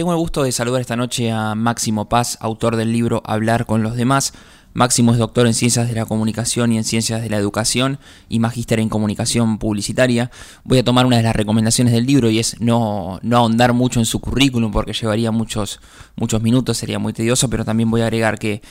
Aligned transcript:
Tengo 0.00 0.12
el 0.12 0.18
gusto 0.18 0.44
de 0.44 0.50
saludar 0.50 0.80
esta 0.80 0.96
noche 0.96 1.30
a 1.30 1.54
Máximo 1.54 2.08
Paz, 2.08 2.38
autor 2.40 2.76
del 2.76 2.90
libro 2.90 3.22
Hablar 3.26 3.66
con 3.66 3.82
los 3.82 3.96
demás. 3.96 4.32
Máximo 4.72 5.12
es 5.12 5.18
doctor 5.18 5.46
en 5.46 5.54
Ciencias 5.54 5.88
de 5.88 5.94
la 5.94 6.06
Comunicación 6.06 6.72
y 6.72 6.78
en 6.78 6.84
Ciencias 6.84 7.22
de 7.22 7.28
la 7.28 7.36
Educación 7.38 7.98
y 8.28 8.38
magíster 8.38 8.78
en 8.78 8.88
Comunicación 8.88 9.58
Publicitaria. 9.58 10.30
Voy 10.62 10.78
a 10.78 10.84
tomar 10.84 11.06
una 11.06 11.16
de 11.16 11.24
las 11.24 11.34
recomendaciones 11.34 11.92
del 11.92 12.06
libro 12.06 12.30
y 12.30 12.38
es 12.38 12.60
no, 12.60 13.18
no 13.22 13.36
ahondar 13.36 13.72
mucho 13.72 13.98
en 13.98 14.06
su 14.06 14.20
currículum 14.20 14.70
porque 14.70 14.92
llevaría 14.92 15.32
muchos, 15.32 15.80
muchos 16.16 16.40
minutos, 16.40 16.76
sería 16.78 16.98
muy 16.98 17.12
tedioso, 17.12 17.50
pero 17.50 17.64
también 17.64 17.90
voy 17.90 18.02
a 18.02 18.04
agregar 18.04 18.38
que 18.38 18.62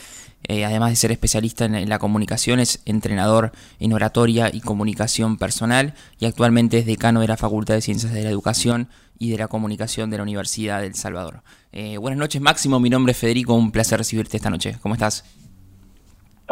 eh, 0.48 0.64
además 0.64 0.90
de 0.90 0.96
ser 0.96 1.12
especialista 1.12 1.66
en, 1.66 1.88
la 1.88 1.98
comunicación, 1.98 2.60
es 2.60 2.80
entrenador 2.86 3.52
en 3.78 3.92
oratoria 3.92 4.50
y 4.52 4.60
comunicación 4.60 5.36
personal 5.36 5.94
y 6.18 6.24
actualmente 6.24 6.78
es 6.78 6.86
decano 6.86 7.20
de 7.20 7.28
la 7.28 7.36
Facultad 7.36 7.74
de 7.74 7.82
Ciencias 7.82 8.12
de 8.12 8.24
la 8.24 8.30
Educación 8.30 8.88
y 9.18 9.30
de 9.30 9.36
la 9.36 9.48
Comunicación 9.48 10.08
de 10.08 10.16
la 10.16 10.22
Universidad 10.22 10.80
del 10.80 10.94
Salvador. 10.94 11.42
Eh, 11.72 11.98
buenas 11.98 12.18
noches 12.18 12.40
Máximo, 12.40 12.80
mi 12.80 12.88
nombre 12.88 13.12
es 13.12 13.18
Federico, 13.18 13.52
un 13.52 13.70
placer 13.70 13.98
recibirte 13.98 14.38
esta 14.38 14.48
noche. 14.48 14.78
¿Cómo 14.80 14.94
estás? 14.94 15.24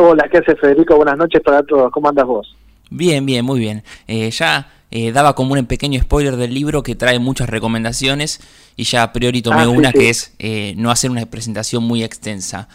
Hola, 0.01 0.29
¿qué 0.31 0.39
haces 0.39 0.61
Federico? 0.61 0.95
Buenas 0.95 1.19
noches 1.19 1.41
para 1.41 1.61
todos. 1.65 1.91
¿Cómo 1.91 2.09
andas 2.09 2.25
vos? 2.25 2.57
Bien, 2.89 3.27
bien, 3.27 3.45
muy 3.45 3.59
bien. 3.59 3.83
Eh, 4.07 4.31
ya 4.31 4.71
eh, 4.93 5.11
daba 5.11 5.35
como 5.35 5.55
un 5.55 5.67
pequeño 5.67 6.01
spoiler 6.01 6.37
del 6.37 6.55
libro 6.55 6.85
que 6.85 6.95
trae 6.95 7.19
muchas 7.19 7.51
recomendaciones 7.51 8.41
y 8.77 8.85
ya 8.85 9.03
a 9.03 9.13
priori 9.13 9.43
tomé 9.43 9.63
ah, 9.63 9.69
una 9.69 9.91
que 9.91 10.09
es 10.09 10.37
eh, 10.39 10.75
no 10.77 10.93
hacer 10.93 11.11
una 11.11 11.27
presentación 11.27 11.83
muy 11.83 12.05
extensa. 12.05 12.69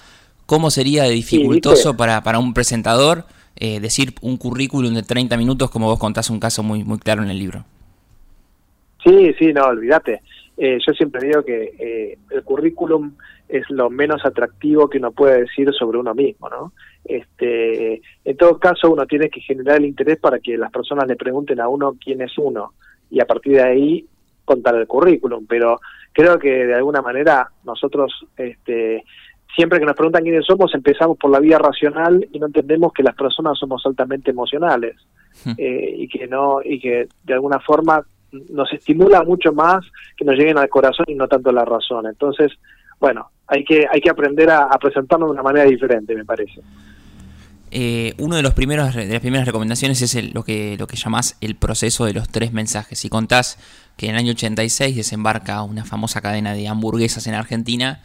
¿Cómo 0.46 0.70
sería 0.70 1.04
de 1.04 1.12
dificultoso 1.12 1.96
para, 1.96 2.22
para 2.24 2.40
un 2.40 2.54
presentador 2.54 3.24
decir 3.56 4.14
un 4.20 4.36
currículum 4.36 4.94
de 4.94 5.04
30 5.04 5.38
minutos 5.38 5.72
como 5.72 5.86
vos 5.86 5.98
contás 5.98 6.30
un 6.30 6.42
caso 6.42 6.62
muy, 6.64 6.84
muy 6.84 6.98
claro 6.98 7.24
en 7.24 7.30
el 7.30 7.40
libro? 7.40 7.64
Sí, 9.02 9.34
sí, 9.40 9.54
no, 9.54 9.64
olvídate. 9.64 10.22
yo 10.58 10.94
siempre 10.94 11.26
digo 11.26 11.46
que 11.46 12.18
el 12.32 12.44
currículum 12.44 13.14
es 13.54 13.70
lo 13.70 13.92
menos 13.92 14.26
atractivo 14.26 14.90
que 14.90 14.98
uno 14.98 15.12
puede 15.12 15.42
decir 15.42 15.72
sobre 15.74 16.00
uno 16.00 16.16
mismo, 16.16 16.50
¿no? 16.50 16.74
Este, 17.06 18.02
en 18.26 18.36
todo 18.36 18.58
caso, 18.58 18.90
uno 18.90 19.06
tiene 19.06 19.30
que 19.30 19.42
generar 19.42 19.78
el 19.78 19.86
interés 19.86 20.18
para 20.18 20.40
que 20.40 20.58
las 20.58 20.72
personas 20.72 21.08
le 21.08 21.16
pregunten 21.16 21.60
a 21.62 21.68
uno 21.68 21.96
quién 22.04 22.22
es 22.22 22.36
uno 22.40 22.74
y 23.12 23.22
a 23.22 23.26
partir 23.26 23.54
de 23.54 23.62
ahí 23.62 24.08
contar 24.44 24.74
el 24.74 24.88
currículum. 24.88 25.46
Pero 25.48 25.80
creo 26.14 26.40
que 26.40 26.66
de 26.66 26.74
alguna 26.74 27.04
manera 27.04 27.48
nosotros, 27.64 28.26
este, 28.38 29.04
siempre 29.56 29.78
que 29.78 29.86
nos 29.86 29.96
preguntan 29.96 30.24
quiénes 30.24 30.48
somos, 30.48 30.74
empezamos 30.74 31.20
por 31.20 31.30
la 31.30 31.40
vía 31.40 31.60
racional 31.60 32.28
y 32.32 32.40
no 32.40 32.48
entendemos 32.48 32.92
que 32.92 33.04
las 33.04 33.16
personas 33.16 33.60
somos 33.60 33.86
altamente 33.86 34.32
emocionales 34.32 34.96
hmm. 35.46 35.52
eh, 35.60 35.94
y 35.96 36.08
que 36.08 36.26
no 36.26 36.60
y 36.64 36.80
que 36.80 37.08
de 37.24 37.34
alguna 37.36 37.60
forma 37.60 38.04
nos 38.50 38.74
estimula 38.74 39.22
mucho 39.22 39.54
más 39.54 39.86
que 40.18 40.26
nos 40.26 40.36
lleguen 40.36 40.58
al 40.58 40.70
corazón 40.70 41.06
y 41.08 41.14
no 41.14 41.28
tanto 41.28 41.52
a 41.52 41.54
la 41.54 41.66
razón. 41.66 42.08
Entonces, 42.08 42.52
bueno, 43.00 43.30
hay 43.48 43.64
que 43.64 43.86
hay 43.92 44.02
que 44.02 44.10
aprender 44.10 44.50
a, 44.50 44.64
a 44.64 44.78
presentarnos 44.78 45.30
de 45.30 45.34
una 45.34 45.44
manera 45.44 45.66
diferente, 45.66 46.16
me 46.16 46.26
parece. 46.26 46.62
Eh, 47.76 48.14
uno 48.20 48.36
de 48.36 48.44
los 48.44 48.54
primeros 48.54 48.94
de 48.94 49.08
las 49.08 49.20
primeras 49.20 49.48
recomendaciones 49.48 50.00
es 50.04 50.32
lo 50.36 50.44
que 50.44 50.78
lo 50.78 50.86
que 50.86 50.96
llamás 50.96 51.38
el 51.42 51.56
proceso 51.56 52.06
de 52.06 52.14
los 52.14 52.30
tres 52.30 52.54
mensajes. 52.54 53.04
Y 53.04 53.10
contás 53.10 53.58
que 53.98 54.06
en 54.06 54.12
el 54.12 54.20
año 54.20 54.34
86 54.34 54.96
desembarca 54.96 55.64
una 55.64 55.84
famosa 55.84 56.22
cadena 56.22 56.54
de 56.54 56.68
hamburguesas 56.68 57.26
en 57.26 57.34
Argentina 57.34 58.04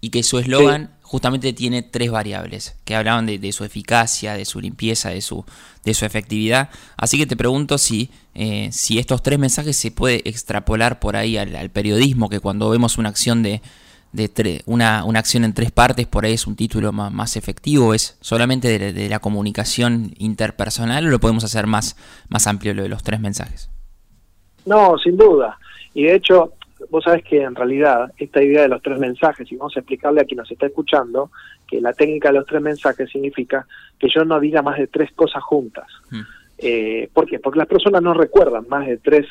y 0.00 0.10
que 0.10 0.22
su 0.22 0.38
eslogan 0.38 0.90
justamente 1.02 1.52
tiene 1.52 1.82
tres 1.82 2.12
variables 2.12 2.76
que 2.84 2.94
hablaban 2.94 3.26
de, 3.26 3.52
su 3.52 3.64
eficacia, 3.64 4.34
de 4.34 4.44
su 4.44 4.60
limpieza, 4.60 5.10
de 5.10 5.20
su 5.20 5.44
de 5.82 5.94
su 5.94 6.04
efectividad. 6.04 6.70
Así 6.96 7.18
que 7.18 7.26
te 7.26 7.36
pregunto 7.36 7.76
si 7.76 8.10
eh, 8.36 8.68
si 8.70 9.00
estos 9.00 9.24
tres 9.24 9.40
mensajes 9.40 9.76
se 9.76 9.90
puede 9.90 10.22
extrapolar 10.28 11.00
por 11.00 11.16
ahí 11.16 11.36
al 11.36 11.70
periodismo, 11.70 12.28
que 12.28 12.38
cuando 12.38 12.70
vemos 12.70 12.98
una 12.98 13.08
acción 13.08 13.42
de 13.42 13.62
de 14.12 14.62
una, 14.66 15.04
una, 15.04 15.18
acción 15.18 15.44
en 15.44 15.52
tres 15.52 15.70
partes, 15.70 16.06
por 16.06 16.24
ahí 16.24 16.32
es 16.32 16.46
un 16.46 16.56
título 16.56 16.92
más, 16.92 17.36
efectivo, 17.36 17.94
es 17.94 18.16
solamente 18.20 18.78
de, 18.78 19.08
la 19.08 19.18
comunicación 19.18 20.12
interpersonal 20.18 21.06
o 21.06 21.10
lo 21.10 21.18
podemos 21.18 21.44
hacer 21.44 21.66
más, 21.66 21.96
más 22.28 22.46
amplio 22.46 22.74
lo 22.74 22.82
de 22.82 22.88
los 22.88 23.02
tres 23.02 23.20
mensajes? 23.20 23.70
No, 24.64 24.96
sin 24.98 25.16
duda. 25.16 25.58
Y 25.94 26.04
de 26.04 26.14
hecho, 26.14 26.54
vos 26.90 27.04
sabés 27.04 27.24
que 27.24 27.42
en 27.42 27.54
realidad 27.54 28.12
esta 28.16 28.42
idea 28.42 28.62
de 28.62 28.68
los 28.68 28.82
tres 28.82 28.98
mensajes, 28.98 29.50
y 29.50 29.56
vamos 29.56 29.76
a 29.76 29.80
explicarle 29.80 30.20
a 30.20 30.24
quien 30.24 30.38
nos 30.38 30.50
está 30.50 30.66
escuchando, 30.66 31.30
que 31.66 31.80
la 31.80 31.92
técnica 31.92 32.28
de 32.28 32.38
los 32.38 32.46
tres 32.46 32.62
mensajes 32.62 33.10
significa 33.10 33.66
que 33.98 34.08
yo 34.08 34.24
no 34.24 34.40
diga 34.40 34.62
más 34.62 34.78
de 34.78 34.86
tres 34.86 35.12
cosas 35.12 35.42
juntas. 35.42 35.86
Hmm. 36.10 36.22
Eh, 36.58 37.08
¿Por 37.12 37.26
qué? 37.26 37.38
Porque 37.38 37.58
las 37.58 37.68
personas 37.68 38.02
no 38.02 38.14
recuerdan 38.14 38.66
más 38.68 38.86
de 38.86 38.96
tres 38.98 39.26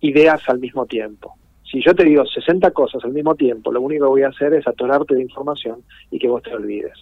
ideas 0.00 0.42
al 0.48 0.58
mismo 0.58 0.86
tiempo. 0.86 1.36
Si 1.70 1.80
yo 1.82 1.94
te 1.94 2.04
digo 2.04 2.24
60 2.26 2.70
cosas 2.72 3.04
al 3.04 3.12
mismo 3.12 3.34
tiempo, 3.34 3.70
lo 3.70 3.80
único 3.80 4.06
que 4.06 4.10
voy 4.10 4.22
a 4.22 4.28
hacer 4.28 4.54
es 4.54 4.66
atorarte 4.66 5.14
de 5.14 5.22
información 5.22 5.82
y 6.10 6.18
que 6.18 6.28
vos 6.28 6.42
te 6.42 6.54
olvides. 6.54 6.98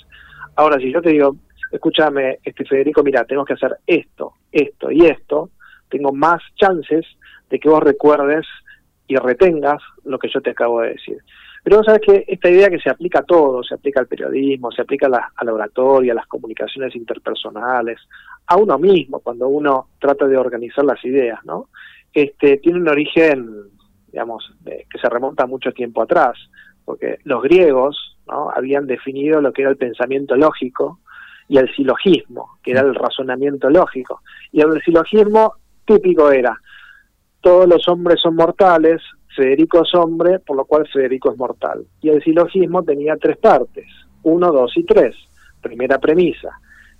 Ahora, 0.56 0.78
si 0.78 0.92
yo 0.92 1.00
te 1.00 1.10
digo, 1.10 1.36
escúchame, 1.72 2.38
este 2.44 2.64
Federico, 2.64 3.02
mira, 3.02 3.24
tenemos 3.24 3.46
que 3.46 3.54
hacer 3.54 3.78
esto, 3.86 4.34
esto 4.52 4.90
y 4.90 5.06
esto, 5.06 5.50
tengo 5.88 6.12
más 6.12 6.42
chances 6.56 7.06
de 7.48 7.58
que 7.58 7.68
vos 7.68 7.82
recuerdes 7.82 8.46
y 9.06 9.16
retengas 9.16 9.80
lo 10.04 10.18
que 10.18 10.28
yo 10.28 10.40
te 10.42 10.50
acabo 10.50 10.82
de 10.82 10.90
decir. 10.90 11.16
Pero 11.64 11.78
vos 11.78 11.86
sabés 11.86 12.02
que 12.02 12.24
esta 12.28 12.50
idea 12.50 12.68
que 12.68 12.78
se 12.78 12.90
aplica 12.90 13.20
a 13.20 13.24
todo, 13.24 13.62
se 13.62 13.74
aplica 13.74 14.00
al 14.00 14.06
periodismo, 14.06 14.70
se 14.70 14.82
aplica 14.82 15.06
a 15.06 15.10
la, 15.10 15.32
a 15.34 15.44
la 15.44 15.54
oratoria, 15.54 16.12
a 16.12 16.16
las 16.16 16.26
comunicaciones 16.26 16.94
interpersonales, 16.94 17.98
a 18.46 18.56
uno 18.56 18.78
mismo, 18.78 19.20
cuando 19.20 19.48
uno 19.48 19.88
trata 19.98 20.26
de 20.26 20.36
organizar 20.36 20.84
las 20.84 21.02
ideas, 21.04 21.42
¿no? 21.44 21.68
Este, 22.12 22.58
tiene 22.58 22.80
un 22.80 22.88
origen 22.88 23.77
digamos, 24.10 24.52
que 24.64 24.98
se 24.98 25.08
remonta 25.08 25.46
mucho 25.46 25.72
tiempo 25.72 26.02
atrás, 26.02 26.36
porque 26.84 27.18
los 27.24 27.42
griegos 27.42 28.16
¿no? 28.26 28.50
habían 28.50 28.86
definido 28.86 29.40
lo 29.40 29.52
que 29.52 29.62
era 29.62 29.70
el 29.70 29.76
pensamiento 29.76 30.36
lógico 30.36 31.00
y 31.48 31.58
el 31.58 31.74
silogismo, 31.74 32.58
que 32.62 32.72
era 32.72 32.80
el 32.80 32.94
razonamiento 32.94 33.70
lógico. 33.70 34.22
Y 34.52 34.60
el 34.60 34.80
silogismo 34.82 35.54
típico 35.84 36.30
era, 36.30 36.58
todos 37.40 37.66
los 37.66 37.86
hombres 37.88 38.20
son 38.20 38.36
mortales, 38.36 39.02
Federico 39.34 39.82
es 39.82 39.94
hombre, 39.94 40.40
por 40.40 40.56
lo 40.56 40.64
cual 40.64 40.88
Federico 40.88 41.30
es 41.30 41.38
mortal. 41.38 41.86
Y 42.00 42.08
el 42.08 42.22
silogismo 42.22 42.82
tenía 42.82 43.16
tres 43.16 43.36
partes, 43.36 43.86
uno, 44.24 44.50
dos 44.52 44.76
y 44.76 44.84
tres. 44.84 45.14
Primera 45.60 45.98
premisa, 45.98 46.50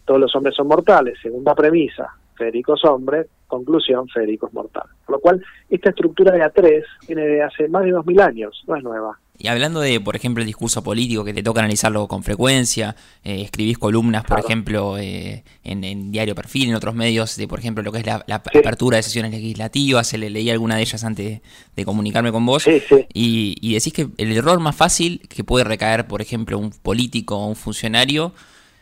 todos 0.04 0.20
los 0.20 0.34
hombres 0.36 0.54
son 0.54 0.68
mortales. 0.68 1.18
Segunda 1.20 1.54
premisa, 1.54 2.14
Federico 2.36 2.74
es 2.74 2.84
hombre, 2.84 3.26
conclusión, 3.48 4.08
Federico 4.08 4.46
es 4.46 4.52
mortal. 4.52 4.84
Por 5.04 5.16
lo 5.16 5.20
cual, 5.20 5.44
esta 5.68 5.90
estructura 5.90 6.32
de 6.32 6.42
A3 6.42 6.84
viene 7.08 7.22
de 7.22 7.42
hace 7.42 7.66
más 7.68 7.84
de 7.84 7.90
2000 7.90 8.20
años, 8.20 8.62
no 8.66 8.76
es 8.76 8.84
nueva. 8.84 9.18
Y 9.40 9.46
hablando 9.46 9.80
de, 9.80 10.00
por 10.00 10.16
ejemplo, 10.16 10.42
el 10.42 10.48
discurso 10.48 10.82
político, 10.82 11.24
que 11.24 11.32
te 11.32 11.44
toca 11.44 11.60
analizarlo 11.60 12.08
con 12.08 12.24
frecuencia, 12.24 12.96
eh, 13.22 13.42
escribís 13.42 13.78
columnas, 13.78 14.24
por 14.24 14.40
ejemplo, 14.40 14.98
eh, 14.98 15.44
en, 15.62 16.10
Diario 16.10 16.34
Perfil, 16.34 16.70
en 16.70 16.74
otros 16.74 16.96
medios, 16.96 17.36
de, 17.36 17.46
por 17.46 17.60
ejemplo, 17.60 17.84
lo 17.84 17.92
que 17.92 17.98
es 17.98 18.06
la, 18.06 18.24
apertura 18.26 18.96
de 18.96 19.04
sesiones 19.04 19.30
legislativas, 19.30 20.08
se 20.08 20.18
le 20.18 20.28
leí 20.28 20.50
alguna 20.50 20.74
de 20.74 20.82
ellas 20.82 21.04
antes 21.04 21.40
de 21.76 21.84
comunicarme 21.84 22.32
con 22.32 22.44
vos, 22.44 22.66
y, 22.66 23.56
y 23.60 23.74
decís 23.74 23.92
que 23.92 24.08
el 24.16 24.36
error 24.36 24.58
más 24.58 24.74
fácil 24.74 25.20
que 25.28 25.44
puede 25.44 25.64
recaer, 25.64 26.08
por 26.08 26.20
ejemplo, 26.20 26.58
un 26.58 26.70
político 26.70 27.38
o 27.38 27.46
un 27.46 27.56
funcionario 27.56 28.32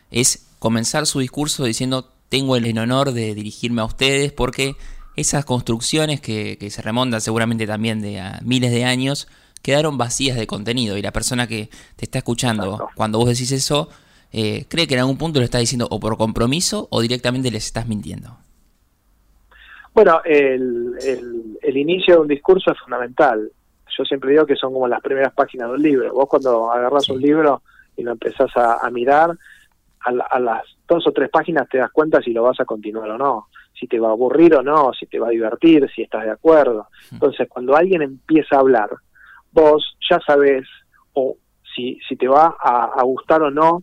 es 0.09 0.47
comenzar 0.57 1.05
su 1.05 1.19
discurso 1.19 1.65
diciendo 1.65 2.16
tengo 2.29 2.55
el 2.55 2.77
honor 2.77 3.11
de 3.11 3.33
dirigirme 3.33 3.81
a 3.81 3.85
ustedes 3.85 4.31
porque 4.31 4.75
esas 5.15 5.45
construcciones 5.45 6.21
que, 6.21 6.57
se 6.69 6.81
remontan 6.81 7.21
seguramente 7.21 7.65
también 7.65 8.01
de 8.01 8.19
a 8.19 8.39
miles 8.43 8.71
de 8.71 8.85
años 8.85 9.27
quedaron 9.61 9.97
vacías 9.97 10.37
de 10.37 10.47
contenido 10.47 10.97
y 10.97 11.01
la 11.01 11.11
persona 11.11 11.47
que 11.47 11.69
te 11.95 12.05
está 12.05 12.19
escuchando 12.19 12.89
cuando 12.95 13.17
vos 13.17 13.27
decís 13.27 13.51
eso 13.51 13.89
eh, 14.31 14.65
cree 14.69 14.87
que 14.87 14.93
en 14.93 15.01
algún 15.01 15.17
punto 15.17 15.39
lo 15.39 15.45
está 15.45 15.57
diciendo 15.57 15.87
o 15.89 15.99
por 15.99 16.17
compromiso 16.17 16.87
o 16.91 17.01
directamente 17.01 17.49
les 17.49 17.65
estás 17.65 17.87
mintiendo. 17.87 18.37
Bueno, 19.93 20.21
el, 20.25 20.95
el, 21.63 21.77
inicio 21.77 22.15
de 22.15 22.21
un 22.21 22.27
discurso 22.27 22.71
es 22.71 22.79
fundamental. 22.79 23.51
Yo 23.97 24.05
siempre 24.05 24.29
digo 24.29 24.45
que 24.45 24.55
son 24.55 24.71
como 24.71 24.87
las 24.87 25.01
primeras 25.01 25.33
páginas 25.33 25.69
de 25.69 25.73
un 25.73 25.81
libro. 25.81 26.13
Vos 26.13 26.27
cuando 26.29 26.71
agarras 26.71 27.09
un 27.09 27.19
libro 27.19 27.63
y 27.95 28.03
lo 28.03 28.11
empezás 28.11 28.51
a, 28.55 28.87
mirar, 28.91 29.35
a, 30.01 30.39
las 30.39 30.63
dos 30.87 31.05
o 31.07 31.11
tres 31.11 31.29
páginas 31.29 31.67
te 31.69 31.77
das 31.77 31.91
cuenta 31.91 32.21
si 32.21 32.31
lo 32.31 32.43
vas 32.43 32.59
a 32.59 32.65
continuar 32.65 33.09
o 33.11 33.17
no, 33.17 33.47
si 33.77 33.87
te 33.87 33.99
va 33.99 34.09
a 34.09 34.11
aburrir 34.11 34.55
o 34.55 34.63
no, 34.63 34.91
si 34.93 35.05
te 35.05 35.19
va 35.19 35.27
a 35.27 35.31
divertir, 35.31 35.89
si 35.93 36.03
estás 36.03 36.23
de 36.23 36.31
acuerdo. 36.31 36.87
Entonces, 37.11 37.47
cuando 37.49 37.75
alguien 37.75 38.01
empieza 38.01 38.55
a 38.55 38.59
hablar, 38.59 38.89
vos 39.51 39.97
ya 40.09 40.19
sabes 40.25 40.65
o 41.13 41.35
si, 41.75 41.99
si 42.07 42.15
te 42.15 42.27
va 42.27 42.55
a, 42.59 43.03
gustar 43.03 43.41
o 43.41 43.51
no 43.51 43.81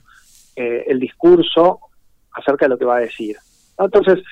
eh, 0.57 0.85
el 0.89 0.99
discurso 0.99 1.81
acerca 2.33 2.67
de 2.67 2.71
lo 2.71 2.79
que 2.79 2.85
va 2.85 2.97
a 2.97 3.01
decir. 3.01 3.37
Entonces, 3.79 4.23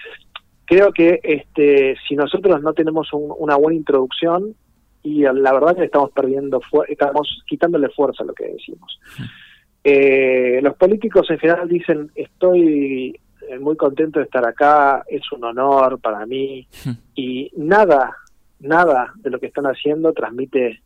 creo 0.64 0.92
que 0.92 1.20
este, 1.22 1.96
si 2.08 2.16
nosotros 2.16 2.62
no 2.62 2.72
tenemos 2.72 3.08
una 3.12 3.56
buena 3.56 3.76
introducción, 3.76 4.54
y 5.02 5.22
la 5.22 5.52
verdad 5.52 5.74
que 5.74 5.84
estamos 5.84 6.10
perdiendo, 6.12 6.60
estamos 6.88 7.42
quitándole 7.48 7.88
fuerza 7.88 8.22
a 8.22 8.26
lo 8.26 8.34
que 8.34 8.46
decimos. 8.46 9.00
Eh, 9.84 10.60
los 10.62 10.76
políticos 10.76 11.28
en 11.30 11.38
general 11.38 11.68
dicen, 11.68 12.10
estoy 12.14 13.18
eh, 13.48 13.58
muy 13.58 13.76
contento 13.76 14.18
de 14.18 14.26
estar 14.26 14.46
acá, 14.46 15.02
es 15.08 15.30
un 15.32 15.44
honor 15.44 15.98
para 16.00 16.24
mí, 16.26 16.66
y 17.14 17.50
nada, 17.56 18.16
nada 18.60 19.12
de 19.16 19.30
lo 19.30 19.40
que 19.40 19.46
están 19.46 19.64
haciendo 19.64 20.12
transmite 20.12 20.82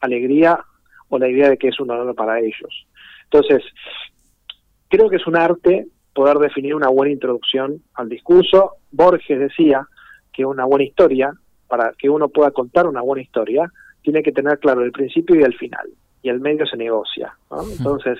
alegría 0.00 0.62
o 1.08 1.18
la 1.18 1.28
idea 1.28 1.48
de 1.48 1.56
que 1.56 1.68
es 1.68 1.80
un 1.80 1.90
honor 1.90 2.14
para 2.14 2.38
ellos. 2.40 2.86
Entonces, 3.24 3.62
creo 4.88 5.08
que 5.08 5.16
es 5.16 5.26
un 5.26 5.36
arte 5.36 5.86
poder 6.12 6.38
definir 6.38 6.74
una 6.74 6.88
buena 6.88 7.12
introducción 7.12 7.82
al 7.94 8.08
discurso. 8.08 8.76
Borges 8.92 9.38
decía 9.38 9.86
que 10.32 10.44
una 10.44 10.64
buena 10.64 10.84
historia, 10.84 11.32
para 11.66 11.92
que 11.98 12.08
uno 12.08 12.28
pueda 12.28 12.50
contar 12.50 12.86
una 12.86 13.00
buena 13.00 13.22
historia, 13.22 13.70
tiene 14.02 14.22
que 14.22 14.32
tener 14.32 14.58
claro 14.58 14.82
el 14.82 14.92
principio 14.92 15.34
y 15.36 15.42
el 15.42 15.54
final, 15.54 15.88
y 16.24 16.30
el 16.30 16.40
medio 16.40 16.66
se 16.66 16.76
negocia. 16.76 17.36
Entonces, 17.78 18.18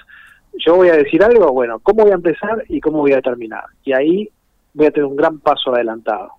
yo 0.64 0.76
voy 0.76 0.90
a 0.90 0.96
decir 0.96 1.24
algo, 1.24 1.50
bueno, 1.52 1.80
¿cómo 1.80 2.02
voy 2.02 2.12
a 2.12 2.16
empezar 2.16 2.62
y 2.68 2.78
cómo 2.80 2.98
voy 2.98 3.14
a 3.14 3.22
terminar? 3.22 3.64
Y 3.82 3.94
ahí 3.94 4.28
voy 4.74 4.86
a 4.86 4.90
tener 4.90 5.06
un 5.06 5.16
gran 5.16 5.40
paso 5.40 5.74
adelantado. 5.74 6.32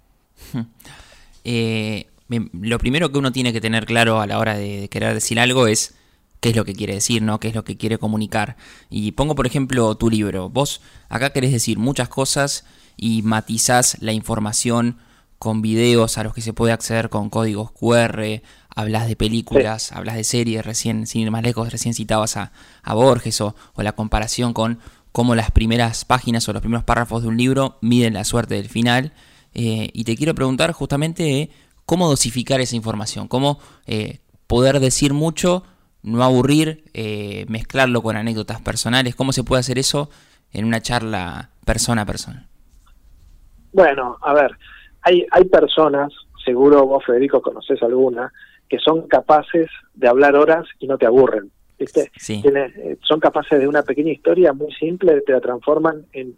Eh, 1.47 2.07
lo 2.27 2.79
primero 2.79 3.11
que 3.11 3.19
uno 3.19 3.31
tiene 3.31 3.53
que 3.53 3.61
tener 3.61 3.85
claro 3.85 4.19
a 4.19 4.25
la 4.25 4.39
hora 4.39 4.55
de 4.55 4.89
querer 4.89 5.13
decir 5.13 5.39
algo 5.39 5.67
es 5.67 5.95
qué 6.39 6.49
es 6.49 6.55
lo 6.55 6.65
que 6.65 6.73
quiere 6.73 6.95
decir, 6.95 7.21
¿no? 7.21 7.39
¿Qué 7.39 7.49
es 7.49 7.55
lo 7.55 7.63
que 7.63 7.77
quiere 7.77 7.99
comunicar? 7.99 8.55
Y 8.89 9.11
pongo, 9.11 9.35
por 9.35 9.45
ejemplo, 9.45 9.93
tu 9.93 10.09
libro. 10.09 10.49
Vos 10.49 10.81
acá 11.07 11.31
querés 11.33 11.51
decir 11.51 11.77
muchas 11.77 12.09
cosas 12.09 12.65
y 12.97 13.21
matizás 13.21 14.01
la 14.01 14.11
información 14.11 14.97
con 15.39 15.61
videos 15.61 16.17
a 16.17 16.23
los 16.23 16.33
que 16.33 16.41
se 16.41 16.53
puede 16.53 16.73
acceder 16.73 17.09
con 17.09 17.29
códigos 17.29 17.71
QR, 17.71 18.41
hablas 18.75 19.07
de 19.07 19.15
películas, 19.15 19.91
hablas 19.91 20.15
de 20.15 20.23
series, 20.23 20.65
recién, 20.65 21.07
sin 21.07 21.21
ir 21.21 21.31
más 21.31 21.43
lejos, 21.43 21.71
recién 21.71 21.93
citabas 21.93 22.37
a, 22.37 22.51
Borges 22.93 23.41
o, 23.41 23.55
la 23.77 23.93
comparación 23.93 24.53
con 24.53 24.79
cómo 25.11 25.35
las 25.35 25.51
primeras 25.51 26.05
páginas 26.05 26.47
o 26.47 26.53
los 26.53 26.61
primeros 26.61 26.83
párrafos 26.83 27.21
de 27.21 27.29
un 27.29 27.37
libro 27.37 27.77
miden 27.81 28.13
la 28.13 28.23
suerte 28.23 28.55
del 28.55 28.69
final. 28.69 29.13
Eh, 29.53 29.89
y 29.93 30.03
te 30.03 30.17
quiero 30.17 30.35
preguntar 30.35 30.73
justamente 30.73 31.49
cómo 31.85 32.09
dosificar 32.09 32.59
esa 32.59 32.75
información, 32.75 33.27
cómo 33.27 33.59
eh, 33.87 34.19
poder 34.47 34.79
decir 34.79 35.13
mucho, 35.13 35.63
no 36.03 36.23
aburrir, 36.23 36.83
eh, 36.93 37.45
mezclarlo 37.47 38.01
con 38.01 38.17
anécdotas 38.17 38.61
personales, 38.61 39.15
cómo 39.15 39.31
se 39.31 39.43
puede 39.43 39.61
hacer 39.61 39.79
eso 39.79 40.09
en 40.51 40.65
una 40.65 40.81
charla 40.81 41.49
persona 41.65 42.03
a 42.03 42.05
persona. 42.05 42.47
Bueno, 43.71 44.17
a 44.21 44.33
ver, 44.33 44.57
hay, 45.05 45.25
hay 45.31 45.45
personas, 45.45 46.11
seguro 46.43 46.85
vos 46.85 47.05
Federico 47.05 47.41
conoces 47.41 47.81
alguna, 47.81 48.31
que 48.67 48.79
son 48.79 49.07
capaces 49.07 49.67
de 49.93 50.07
hablar 50.07 50.35
horas 50.35 50.65
y 50.79 50.87
no 50.87 50.97
te 50.97 51.05
aburren. 51.05 51.51
¿viste? 51.77 52.11
Eh, 52.29 52.97
son 53.01 53.19
capaces 53.19 53.59
de 53.59 53.67
una 53.67 53.83
pequeña 53.83 54.11
historia 54.11 54.53
muy 54.53 54.73
simple, 54.73 55.21
te 55.21 55.33
la 55.33 55.41
transforman 55.41 56.05
en, 56.13 56.35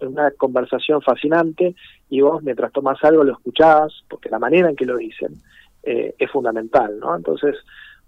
una 0.00 0.30
conversación 0.32 1.00
fascinante 1.02 1.74
y 2.08 2.20
vos 2.20 2.42
mientras 2.42 2.72
tomas 2.72 3.02
algo 3.04 3.24
lo 3.24 3.32
escuchás, 3.32 4.04
porque 4.08 4.28
la 4.28 4.38
manera 4.38 4.68
en 4.68 4.76
que 4.76 4.86
lo 4.86 4.96
dicen 4.96 5.34
eh, 5.82 6.14
es 6.18 6.30
fundamental, 6.30 6.98
¿no? 6.98 7.16
Entonces, 7.16 7.56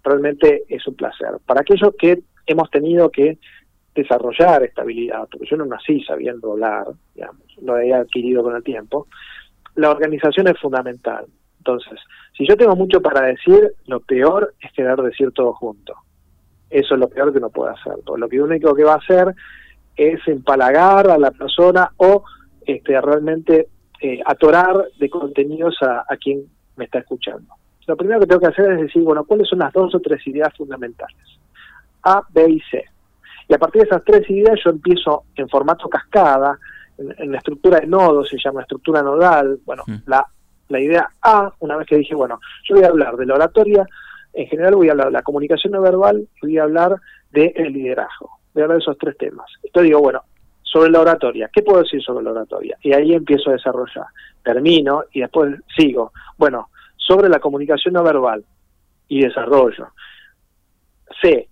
realmente 0.03 0.65
es 0.69 0.87
un 0.87 0.95
placer. 0.95 1.31
Para 1.47 1.61
aquellos 1.61 1.95
que 1.99 2.23
hemos 2.47 2.71
tenido 2.71 3.11
que 3.11 3.39
desarrollar 3.95 4.63
esta 4.63 4.83
habilidad, 4.83 5.29
porque 5.31 5.47
yo 5.49 5.57
no 5.57 5.67
nací 5.67 6.03
sabiendo 6.03 6.53
hablar, 6.53 6.89
digamos, 7.15 7.43
lo 7.61 7.79
he 7.79 7.93
adquirido 7.93 8.43
con 8.43 8.57
el 8.57 8.63
tiempo, 8.63 9.07
la 9.75 9.91
organización 9.91 10.49
es 10.49 10.59
fundamental. 10.59 11.27
Entonces, 11.59 11.99
si 12.37 12.47
yo 12.47 12.57
tengo 12.57 12.75
mucho 12.75 13.01
para 13.01 13.27
decir, 13.27 13.73
lo 13.87 14.01
peor 14.01 14.55
es 14.61 14.73
querer 14.73 14.97
decir 14.97 15.31
todo 15.33 15.53
junto. 15.55 15.95
Eso 16.71 16.95
es 16.95 17.01
lo 17.01 17.09
peor 17.09 17.33
que 17.33 17.39
uno 17.39 17.51
puede 17.51 17.73
hacer. 17.73 17.95
lo 18.05 18.45
único 18.45 18.75
que 18.75 18.85
va 18.85 18.95
a 18.95 18.97
hacer 18.97 19.35
es 19.97 20.27
empalagar 20.27 21.09
a 21.11 21.19
la 21.19 21.31
persona 21.31 21.91
o 21.99 22.25
este, 22.67 23.01
realmente 23.01 23.69
eh, 24.01 24.21
atorar 24.25 24.89
de 24.99 25.11
contenidos 25.11 25.77
a, 25.83 26.17
quien 26.17 26.45
me 26.77 26.87
está 26.87 26.99
escuchando. 26.99 27.55
Lo 27.87 27.97
primero 27.97 28.21
que 28.21 28.27
tengo 28.27 28.41
que 28.41 28.49
hacer 28.49 28.73
es 28.73 28.81
decir, 28.81 29.03
bueno, 29.03 29.25
¿cuáles 29.25 29.49
son 29.49 29.59
las 29.59 29.73
dos 29.73 29.95
o 29.95 30.01
tres 30.01 30.27
ideas 30.27 30.53
fundamentales? 30.57 31.39
A, 32.05 32.23
B 32.31 32.51
y 32.51 32.61
C. 32.71 32.85
Y 33.49 33.55
a 33.55 33.59
partir 33.59 33.83
de 33.83 33.89
esas 33.89 34.05
tres 34.05 34.29
ideas 34.31 34.59
yo 34.65 34.71
empiezo 34.71 35.25
en 35.37 35.49
formato 35.49 35.89
cascada, 35.89 36.59
en, 37.17 37.33
la 37.33 37.39
estructura 37.39 37.81
de 37.81 37.87
nodos, 37.87 38.29
se 38.29 38.39
llama 38.43 38.63
estructura 38.63 39.03
nodal, 39.03 39.59
bueno, 39.65 39.83
mm. 39.87 39.97
la, 40.07 40.27
la 40.69 40.81
idea 40.81 41.09
A, 41.23 41.53
una 41.61 41.77
vez 41.77 41.87
que 41.87 41.97
dije, 41.97 42.15
bueno, 42.15 42.41
yo 42.69 42.77
voy 42.77 42.85
a 42.85 42.89
hablar 42.89 43.17
de 43.17 43.27
la 43.27 43.35
oratoria, 43.35 43.87
en 44.33 44.47
general 44.47 44.75
voy 44.75 44.89
a 44.89 44.93
hablar 44.93 45.07
de 45.09 45.13
la 45.13 45.23
comunicación 45.23 45.73
no 45.73 45.83
verbal, 45.83 46.27
voy 46.41 46.59
a 46.59 46.63
hablar 46.63 46.97
del 47.31 47.73
liderazgo, 47.73 48.39
voy 48.55 48.63
a 48.63 48.65
hablar 48.65 48.79
de 48.79 48.83
esos 48.83 48.99
tres 48.99 49.17
temas. 49.19 49.47
Entonces 49.63 49.89
digo, 49.89 50.01
bueno, 50.01 50.23
sobre 50.63 50.91
la 50.91 51.01
oratoria, 51.01 51.51
¿qué 51.53 51.63
puedo 51.63 51.83
decir 51.83 52.03
sobre 52.03 52.25
la 52.25 52.31
oratoria? 52.31 52.79
Y 52.81 52.95
ahí 52.95 53.13
empiezo 53.13 53.51
a 53.51 53.55
desarrollar, 53.55 54.07
termino 54.43 55.05
y 55.13 55.21
después 55.21 55.55
sigo. 55.77 56.13
Bueno, 56.39 56.71
sobre 56.97 57.29
la 57.29 57.41
comunicación 57.41 57.95
no 57.95 58.03
verbal 58.03 58.43
y 59.09 59.23
desarrollo. 59.23 59.89
C, 61.21 61.49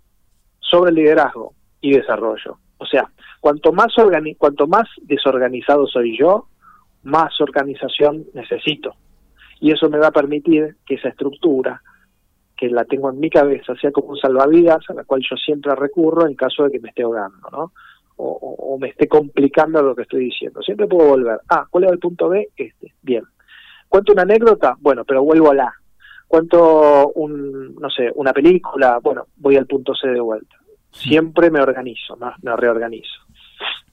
sobre 0.59 0.91
el 0.91 0.97
liderazgo 0.97 1.53
y 1.83 1.93
desarrollo. 1.93 2.59
O 2.81 2.87
sea, 2.87 3.11
cuanto 3.41 3.73
más, 3.73 3.93
cuanto 4.39 4.67
más 4.67 4.89
desorganizado 5.03 5.87
soy 5.87 6.19
yo, 6.19 6.47
más 7.03 7.39
organización 7.41 8.25
necesito. 8.33 8.95
Y 9.61 9.71
eso 9.71 9.91
me 9.91 9.99
va 9.99 10.09
a 10.09 10.13
permitir 10.13 10.77
que 10.87 10.95
esa 10.95 11.11
estructura, 11.11 11.83
que 12.57 12.71
la 12.71 12.85
tengo 12.87 13.11
en 13.11 13.21
mi 13.21 13.29
cabeza, 13.29 13.75
sea 13.77 13.93
como 13.93 14.09
un 14.09 14.17
salvavidas 14.17 14.89
a 14.89 14.95
la 14.95 15.05
cual 15.05 15.21
yo 15.21 15.37
siempre 15.37 15.75
recurro 15.75 16.27
en 16.27 16.35
caso 16.35 16.65
de 16.65 16.73
que 16.73 16.81
me 16.81 16.89
esté 16.89 17.03
ahogando, 17.03 17.49
¿no? 17.53 17.73
O, 18.23 18.77
me 18.79 18.89
esté 18.89 19.09
complicando 19.09 19.83
lo 19.83 19.95
que 19.95 20.03
estoy 20.03 20.25
diciendo. 20.25 20.61
Siempre 20.63 20.87
puedo 20.87 21.09
volver. 21.09 21.41
Ah, 21.49 21.67
¿cuál 21.71 21.85
es 21.85 21.93
el 21.93 21.99
punto 21.99 22.29
B? 22.29 22.49
Este. 22.55 22.93
Bien. 23.01 23.25
¿Cuento 23.89 24.13
una 24.13 24.23
anécdota? 24.23 24.77
Bueno, 24.79 25.05
pero 25.05 25.25
vuelvo 25.25 25.51
a 25.51 25.55
la. 25.55 25.73
¿Cuento 26.29 27.13
un, 27.15 27.75
no 27.77 27.89
sé, 27.89 28.11
una 28.15 28.35
película? 28.35 28.99
Bueno, 29.03 29.27
voy 29.37 29.57
al 29.57 29.67
punto 29.67 29.95
C 29.95 30.09
de 30.09 30.21
vuelta. 30.21 30.60
Siempre 30.93 31.51
me 31.51 31.61
organizo, 31.61 32.19
me 32.43 32.57
reorganizo. 32.57 33.21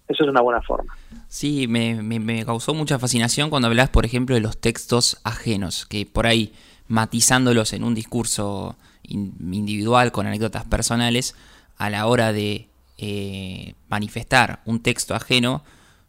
Eso 0.07 0.23
es 0.23 0.29
una 0.29 0.41
buena 0.41 0.61
forma. 0.61 0.95
Sí, 1.27 1.67
me, 1.67 2.45
causó 2.45 2.73
mucha 2.73 2.97
fascinación 2.97 3.49
cuando 3.49 3.67
hablas, 3.67 3.89
por 3.89 4.05
ejemplo, 4.05 4.35
de 4.35 4.41
los 4.41 4.57
textos 4.57 5.19
ajenos, 5.23 5.85
que 5.85 6.05
por 6.05 6.27
ahí 6.27 6.53
matizándolos 6.87 7.73
en 7.73 7.83
un 7.83 7.93
discurso 7.93 8.77
individual 9.03 10.11
con 10.11 10.25
anécdotas 10.25 10.65
personales, 10.65 11.35
a 11.77 11.89
la 11.89 12.07
hora 12.07 12.31
de 12.31 12.69
eh, 12.97 13.73
manifestar 13.89 14.61
un 14.65 14.81
texto 14.81 15.13
ajeno, 15.13 15.63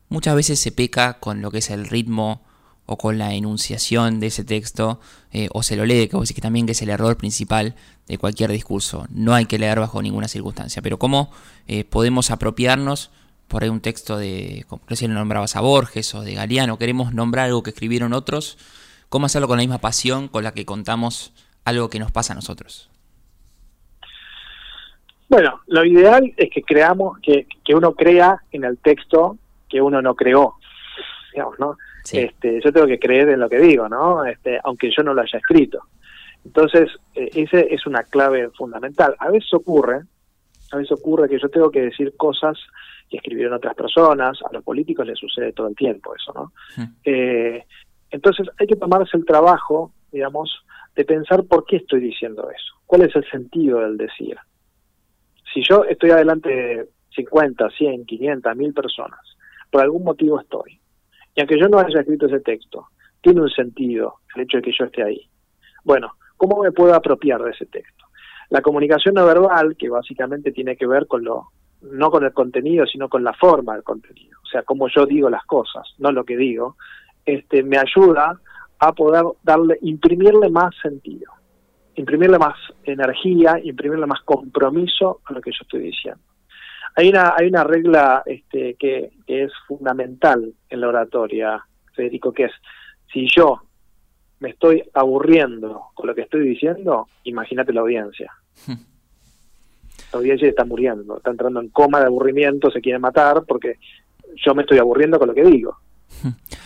muchas 0.08 0.36
veces 0.36 0.60
se 0.60 0.72
peca 0.72 1.14
con 1.14 1.42
lo 1.42 1.50
que 1.50 1.58
es 1.58 1.70
el 1.70 1.88
ritmo 1.88 2.40
o 2.86 2.96
con 2.96 3.18
la 3.18 3.34
enunciación 3.34 4.20
de 4.20 4.28
ese 4.28 4.44
texto, 4.44 5.00
eh, 5.32 5.48
o 5.52 5.62
se 5.62 5.76
lo 5.76 5.84
lee, 5.84 6.08
que 6.08 6.40
también 6.40 6.68
es 6.68 6.80
el 6.80 6.88
error 6.88 7.16
principal 7.16 7.74
de 8.08 8.18
cualquier 8.18 8.50
discurso. 8.50 9.06
No 9.10 9.34
hay 9.34 9.46
que 9.46 9.58
leer 9.58 9.78
bajo 9.78 10.02
ninguna 10.02 10.28
circunstancia, 10.28 10.82
pero 10.82 10.98
cómo 10.98 11.30
eh, 11.66 11.84
podemos 11.84 12.30
apropiarnos 12.30 13.10
por 13.48 13.62
ahí 13.62 13.68
un 13.68 13.80
texto 13.80 14.18
de, 14.18 14.64
como 14.68 14.82
recién 14.86 15.12
nombrabas 15.14 15.56
a 15.56 15.60
Borges 15.60 16.14
o 16.14 16.22
de 16.22 16.34
Galeano, 16.34 16.78
queremos 16.78 17.14
nombrar 17.14 17.46
algo 17.46 17.62
que 17.62 17.70
escribieron 17.70 18.12
otros, 18.12 18.58
¿cómo 19.08 19.26
hacerlo 19.26 19.48
con 19.48 19.56
la 19.56 19.62
misma 19.62 19.78
pasión 19.78 20.28
con 20.28 20.44
la 20.44 20.52
que 20.52 20.66
contamos 20.66 21.32
algo 21.64 21.88
que 21.88 21.98
nos 21.98 22.12
pasa 22.12 22.34
a 22.34 22.36
nosotros? 22.36 22.90
Bueno, 25.28 25.60
lo 25.66 25.84
ideal 25.84 26.32
es 26.36 26.50
que 26.50 26.62
creamos, 26.62 27.18
que, 27.20 27.46
uno 27.74 27.92
crea 27.92 28.42
en 28.50 28.64
el 28.64 28.78
texto 28.78 29.36
que 29.68 29.80
uno 29.80 30.00
no 30.00 30.14
creó, 30.14 30.54
digamos, 31.32 31.58
¿no? 31.58 31.76
Este, 32.10 32.60
yo 32.64 32.72
tengo 32.72 32.86
que 32.86 32.98
creer 32.98 33.28
en 33.28 33.40
lo 33.40 33.50
que 33.50 33.58
digo, 33.58 33.86
¿no? 33.88 34.24
Este, 34.24 34.58
aunque 34.64 34.90
yo 34.90 35.02
no 35.02 35.12
lo 35.12 35.20
haya 35.20 35.38
escrito. 35.38 35.82
Entonces, 36.44 36.90
eh, 37.14 37.30
esa 37.34 37.60
es 37.60 37.86
una 37.86 38.02
clave 38.04 38.50
fundamental. 38.50 39.14
A 39.18 39.30
veces 39.30 39.52
ocurre, 39.54 40.02
a 40.72 40.76
veces 40.76 40.92
ocurre 40.92 41.28
que 41.28 41.38
yo 41.38 41.48
tengo 41.48 41.70
que 41.70 41.82
decir 41.82 42.16
cosas 42.16 42.58
que 43.08 43.16
escribieron 43.16 43.54
otras 43.54 43.74
personas, 43.74 44.38
a 44.42 44.52
los 44.52 44.62
políticos 44.62 45.06
les 45.06 45.18
sucede 45.18 45.52
todo 45.52 45.68
el 45.68 45.74
tiempo 45.74 46.14
eso, 46.14 46.32
¿no? 46.34 46.52
Eh, 47.04 47.64
entonces 48.10 48.46
hay 48.58 48.66
que 48.66 48.76
tomarse 48.76 49.16
el 49.16 49.24
trabajo, 49.24 49.92
digamos, 50.12 50.64
de 50.94 51.04
pensar 51.04 51.44
por 51.44 51.64
qué 51.64 51.76
estoy 51.76 52.00
diciendo 52.00 52.50
eso, 52.50 52.74
cuál 52.86 53.02
es 53.02 53.14
el 53.16 53.28
sentido 53.30 53.80
del 53.80 53.96
decir. 53.96 54.36
Si 55.52 55.62
yo 55.62 55.84
estoy 55.84 56.10
adelante 56.10 56.48
de 56.48 56.88
50, 57.14 57.70
100, 57.70 58.04
500, 58.04 58.56
1000 58.56 58.74
personas, 58.74 59.20
por 59.70 59.82
algún 59.82 60.04
motivo 60.04 60.40
estoy, 60.40 60.78
y 61.34 61.40
aunque 61.40 61.58
yo 61.58 61.68
no 61.68 61.78
haya 61.78 62.00
escrito 62.00 62.26
ese 62.26 62.40
texto, 62.40 62.88
tiene 63.20 63.40
un 63.40 63.50
sentido 63.50 64.16
el 64.34 64.42
hecho 64.42 64.58
de 64.58 64.62
que 64.64 64.72
yo 64.78 64.84
esté 64.84 65.02
ahí. 65.02 65.28
Bueno, 65.84 66.12
¿cómo 66.38 66.62
me 66.62 66.72
puedo 66.72 66.94
apropiar 66.94 67.42
de 67.42 67.50
ese 67.50 67.66
texto? 67.66 68.06
La 68.48 68.62
comunicación 68.62 69.14
no 69.14 69.26
verbal, 69.26 69.76
que 69.76 69.90
básicamente 69.90 70.52
tiene 70.52 70.76
que 70.76 70.86
ver 70.86 71.06
con 71.06 71.22
lo 71.22 71.48
no 71.82 72.10
con 72.10 72.24
el 72.24 72.32
contenido, 72.32 72.86
sino 72.86 73.08
con 73.08 73.22
la 73.22 73.32
forma 73.34 73.74
del 73.74 73.84
contenido, 73.84 74.38
o 74.42 74.46
sea, 74.46 74.62
cómo 74.62 74.88
yo 74.88 75.06
digo 75.06 75.30
las 75.30 75.44
cosas, 75.44 75.86
no 75.98 76.10
lo 76.10 76.24
que 76.24 76.36
digo, 76.36 76.76
este, 77.24 77.62
me 77.62 77.78
ayuda 77.78 78.40
a 78.80 78.92
poder 78.92 79.24
darle, 79.42 79.78
imprimirle 79.82 80.48
más 80.50 80.74
sentido, 80.82 81.32
imprimirle 81.94 82.38
más 82.38 82.56
energía, 82.84 83.60
imprimirle 83.62 84.06
más 84.06 84.22
compromiso 84.22 85.20
a 85.24 85.32
lo 85.32 85.40
que 85.40 85.50
yo 85.50 85.58
estoy 85.60 85.82
diciendo. 85.82 86.20
Hay 86.96 87.10
una, 87.10 87.34
hay 87.36 87.46
una 87.46 87.62
regla 87.62 88.22
este, 88.26 88.74
que, 88.74 89.12
que 89.26 89.44
es 89.44 89.52
fundamental 89.68 90.52
en 90.68 90.80
la 90.80 90.88
oratoria, 90.88 91.64
Federico, 91.94 92.32
que 92.32 92.44
es, 92.44 92.52
si 93.12 93.28
yo 93.36 93.62
me 94.40 94.50
estoy 94.50 94.82
aburriendo 94.94 95.86
con 95.94 96.06
lo 96.06 96.14
que 96.14 96.22
estoy 96.22 96.48
diciendo, 96.48 97.08
imagínate 97.24 97.72
la 97.72 97.80
audiencia. 97.80 98.32
audiencia 100.12 100.48
está 100.48 100.64
muriendo, 100.64 101.18
está 101.18 101.30
entrando 101.30 101.60
en 101.60 101.68
coma 101.68 102.00
de 102.00 102.06
aburrimiento, 102.06 102.70
se 102.70 102.80
quiere 102.80 102.98
matar 102.98 103.44
porque 103.46 103.78
yo 104.36 104.54
me 104.54 104.62
estoy 104.62 104.78
aburriendo 104.78 105.18
con 105.18 105.28
lo 105.28 105.34
que 105.34 105.44
digo, 105.44 105.76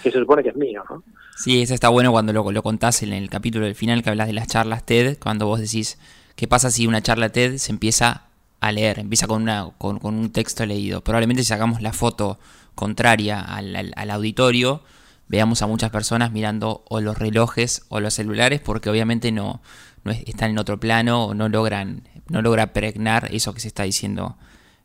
que 0.02 0.10
se 0.10 0.18
supone 0.18 0.42
que 0.42 0.50
es 0.50 0.56
mío, 0.56 0.82
¿no? 0.88 1.02
Sí, 1.36 1.62
eso 1.62 1.74
está 1.74 1.88
bueno 1.88 2.12
cuando 2.12 2.32
lo, 2.32 2.52
lo 2.52 2.62
contás 2.62 3.02
en 3.02 3.12
el 3.12 3.28
capítulo 3.30 3.64
del 3.64 3.74
final 3.74 4.02
que 4.02 4.10
hablas 4.10 4.28
de 4.28 4.34
las 4.34 4.46
charlas 4.46 4.84
TED, 4.84 5.18
cuando 5.18 5.46
vos 5.46 5.60
decís, 5.60 5.98
¿qué 6.36 6.46
pasa 6.46 6.70
si 6.70 6.86
una 6.86 7.02
charla 7.02 7.30
TED 7.30 7.56
se 7.56 7.72
empieza 7.72 8.26
a 8.60 8.70
leer, 8.70 9.00
empieza 9.00 9.26
con, 9.26 9.42
una, 9.42 9.70
con, 9.78 9.98
un 10.02 10.30
texto 10.30 10.66
leído? 10.66 11.00
Probablemente 11.00 11.42
si 11.42 11.48
sacamos 11.48 11.82
la 11.82 11.92
foto 11.92 12.38
contraria 12.74 13.40
al, 13.40 13.92
al 13.96 14.10
auditorio, 14.10 14.82
veamos 15.28 15.62
a 15.62 15.66
muchas 15.66 15.90
personas 15.90 16.32
mirando 16.32 16.84
o 16.88 17.00
los 17.00 17.18
relojes 17.18 17.86
o 17.88 18.00
los 18.00 18.14
celulares 18.14 18.60
porque 18.60 18.90
obviamente 18.90 19.32
no, 19.32 19.60
no 20.04 20.12
están 20.12 20.50
en 20.50 20.58
otro 20.58 20.78
plano 20.78 21.26
o 21.26 21.34
no 21.34 21.48
logran 21.48 22.02
no 22.28 22.42
logra 22.42 22.72
pregnar 22.72 23.28
eso 23.30 23.52
que 23.52 23.60
se 23.60 23.68
está 23.68 23.82
diciendo 23.82 24.36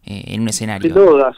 eh, 0.05 0.23
en 0.27 0.41
un 0.41 0.49
escenario. 0.49 0.93
Sin 0.93 1.05
dudas. 1.05 1.35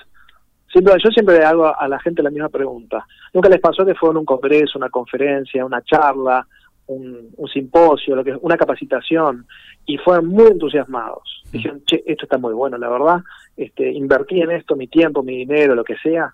Sin 0.72 0.84
duda, 0.84 0.98
yo 1.04 1.10
siempre 1.10 1.40
le 1.40 1.46
hago 1.46 1.76
a 1.78 1.88
la 1.88 2.00
gente 2.00 2.22
la 2.22 2.30
misma 2.30 2.50
pregunta. 2.50 3.06
¿Nunca 3.34 3.50
les 3.50 3.60
pasó 3.60 3.86
que 3.86 3.96
fue 3.96 4.12
en 4.12 4.18
un 4.18 4.26
congreso, 4.26 4.78
una 4.78 4.90
conferencia, 4.90 5.66
una 5.66 5.82
charla, 5.82 6.46
un, 6.88 7.32
simposio, 7.52 8.16
lo 8.16 8.24
que, 8.24 8.36
una 8.42 8.58
capacitación, 8.58 9.46
y 9.86 9.98
fueron 9.98 10.28
muy 10.28 10.48
entusiasmados? 10.48 11.44
Mm. 11.46 11.52
Dijeron, 11.52 11.84
che, 11.86 12.04
esto 12.06 12.26
está 12.26 12.38
muy 12.38 12.54
bueno, 12.54 12.78
la 12.78 12.90
verdad, 12.90 13.22
este, 13.58 13.92
invertí 13.92 14.42
en 14.42 14.52
esto 14.52 14.76
mi 14.76 14.88
tiempo, 14.88 15.24
mi 15.24 15.38
dinero, 15.38 15.74
lo 15.74 15.84
que 15.84 15.98
sea, 15.98 16.32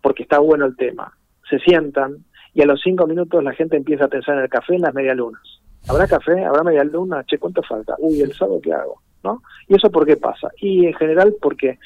porque 0.00 0.22
está 0.22 0.38
bueno 0.38 0.66
el 0.66 0.76
tema 0.76 1.12
se 1.48 1.58
sientan 1.58 2.24
y 2.54 2.62
a 2.62 2.66
los 2.66 2.80
cinco 2.80 3.06
minutos 3.06 3.42
la 3.42 3.52
gente 3.52 3.76
empieza 3.76 4.04
a 4.04 4.08
pensar 4.08 4.36
en 4.36 4.44
el 4.44 4.48
café 4.48 4.76
en 4.76 4.82
las 4.82 4.94
medialunas. 4.94 5.42
¿Habrá 5.88 6.06
café? 6.06 6.44
¿Habrá 6.44 6.62
media 6.62 6.84
luna? 6.84 7.24
Che, 7.24 7.38
¿cuánto 7.38 7.62
falta? 7.62 7.94
Uy, 7.98 8.20
¿el 8.20 8.32
sábado 8.32 8.60
qué 8.62 8.72
hago? 8.72 9.02
¿No? 9.22 9.42
¿Y 9.68 9.74
eso 9.74 9.90
por 9.90 10.06
qué 10.06 10.16
pasa? 10.16 10.48
Y 10.58 10.86
en 10.86 10.94
general 10.94 11.34
porque, 11.40 11.78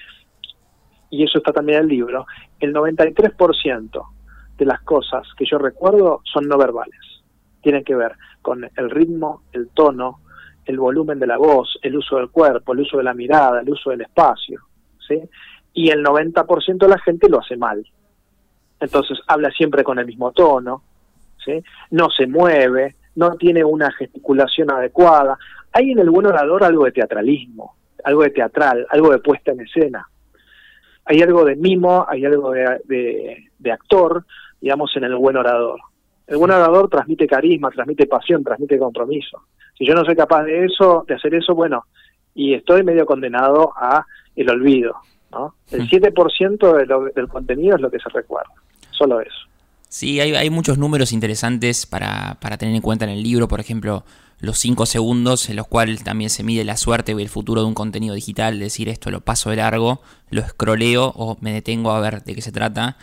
y 1.10 1.24
eso 1.24 1.38
está 1.38 1.52
también 1.52 1.78
en 1.78 1.84
el 1.84 1.90
libro, 1.90 2.26
el 2.60 2.74
93% 2.74 4.02
de 4.56 4.64
las 4.64 4.80
cosas 4.82 5.26
que 5.36 5.46
yo 5.46 5.58
recuerdo 5.58 6.20
son 6.32 6.46
no 6.48 6.58
verbales. 6.58 7.00
Tienen 7.62 7.84
que 7.84 7.94
ver 7.94 8.12
con 8.42 8.68
el 8.76 8.90
ritmo, 8.90 9.42
el 9.52 9.68
tono, 9.70 10.20
el 10.64 10.78
volumen 10.78 11.18
de 11.18 11.26
la 11.26 11.38
voz, 11.38 11.78
el 11.82 11.96
uso 11.96 12.16
del 12.16 12.30
cuerpo, 12.30 12.72
el 12.72 12.80
uso 12.80 12.98
de 12.98 13.04
la 13.04 13.14
mirada, 13.14 13.60
el 13.60 13.70
uso 13.70 13.90
del 13.90 14.02
espacio. 14.02 14.60
¿sí? 15.06 15.20
Y 15.72 15.90
el 15.90 16.04
90% 16.04 16.78
de 16.78 16.88
la 16.88 16.98
gente 16.98 17.28
lo 17.28 17.40
hace 17.40 17.56
mal 17.56 17.84
entonces 18.80 19.18
habla 19.26 19.50
siempre 19.50 19.82
con 19.82 19.98
el 19.98 20.06
mismo 20.06 20.32
tono, 20.32 20.82
¿sí? 21.44 21.62
no 21.90 22.08
se 22.10 22.26
mueve, 22.26 22.96
no 23.16 23.36
tiene 23.36 23.64
una 23.64 23.90
gesticulación 23.92 24.70
adecuada. 24.70 25.36
Hay 25.72 25.90
en 25.90 25.98
el 25.98 26.10
buen 26.10 26.26
orador 26.26 26.62
algo 26.64 26.84
de 26.84 26.92
teatralismo, 26.92 27.74
algo 28.04 28.22
de 28.22 28.30
teatral, 28.30 28.86
algo 28.90 29.10
de 29.10 29.18
puesta 29.18 29.52
en 29.52 29.60
escena. 29.60 30.08
Hay 31.04 31.20
algo 31.22 31.44
de 31.44 31.56
mimo, 31.56 32.06
hay 32.08 32.24
algo 32.24 32.52
de, 32.52 33.48
de, 33.58 33.72
actor, 33.72 34.24
digamos, 34.60 34.94
en 34.96 35.04
el 35.04 35.16
buen 35.16 35.36
orador. 35.36 35.80
El 36.26 36.36
buen 36.36 36.50
orador 36.50 36.88
transmite 36.90 37.26
carisma, 37.26 37.70
transmite 37.70 38.06
pasión, 38.06 38.44
transmite 38.44 38.78
compromiso. 38.78 39.42
Si 39.76 39.86
yo 39.86 39.94
no 39.94 40.04
soy 40.04 40.14
capaz 40.14 40.44
de 40.44 40.66
eso, 40.66 41.04
de 41.08 41.14
hacer 41.14 41.34
eso, 41.34 41.54
bueno, 41.54 41.86
y 42.34 42.54
estoy 42.54 42.82
medio 42.84 43.06
condenado 43.06 43.72
a 43.74 44.04
el 44.36 44.50
olvido. 44.50 44.96
¿no? 45.32 45.54
El 45.72 45.88
7% 45.88 46.76
de 46.76 47.12
del 47.14 47.28
contenido 47.28 47.76
es 47.76 47.82
lo 47.82 47.90
que 47.90 47.98
se 47.98 48.10
recuerda 48.10 48.52
solo 48.98 49.20
eso. 49.20 49.48
Sí, 49.88 50.20
hay, 50.20 50.50
muchos 50.50 50.76
números 50.76 51.12
interesantes 51.12 51.86
para, 51.86 52.36
para, 52.40 52.58
tener 52.58 52.74
en 52.74 52.82
cuenta 52.82 53.06
en 53.06 53.10
el 53.10 53.22
libro, 53.22 53.48
por 53.48 53.58
ejemplo, 53.58 54.04
los 54.38 54.58
5 54.58 54.84
segundos 54.84 55.48
en 55.48 55.56
los 55.56 55.66
cuales 55.66 56.04
también 56.04 56.28
se 56.28 56.42
mide 56.42 56.64
la 56.64 56.76
suerte 56.76 57.14
o 57.14 57.18
el 57.18 57.28
futuro 57.30 57.62
de 57.62 57.68
un 57.68 57.74
contenido 57.74 58.14
digital, 58.14 58.58
decir 58.58 58.88
esto 58.88 59.10
lo 59.10 59.22
paso 59.22 59.50
de 59.50 59.56
largo, 59.56 60.02
lo 60.30 60.42
escroleo 60.42 61.12
o 61.16 61.38
me 61.40 61.52
detengo 61.52 61.90
a 61.90 62.00
ver 62.00 62.22
de 62.22 62.34
qué 62.34 62.42
se 62.42 62.52
trata. 62.52 62.98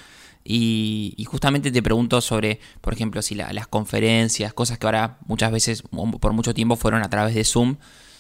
Y, 0.47 1.25
justamente 1.27 1.71
te 1.71 1.81
pregunto 1.81 2.21
sobre, 2.21 2.59
por 2.81 2.93
ejemplo, 2.93 3.23
si 3.23 3.33
las 3.33 3.67
conferencias, 3.67 4.53
cosas 4.53 4.77
que 4.77 4.85
ahora 4.85 5.17
muchas 5.25 5.51
veces, 5.51 5.81
por 5.81 6.33
mucho 6.33 6.53
tiempo, 6.53 6.75
fueron 6.75 7.01
a 7.01 7.09
través 7.09 7.33
de 7.33 7.43
Zoom, 7.43 7.77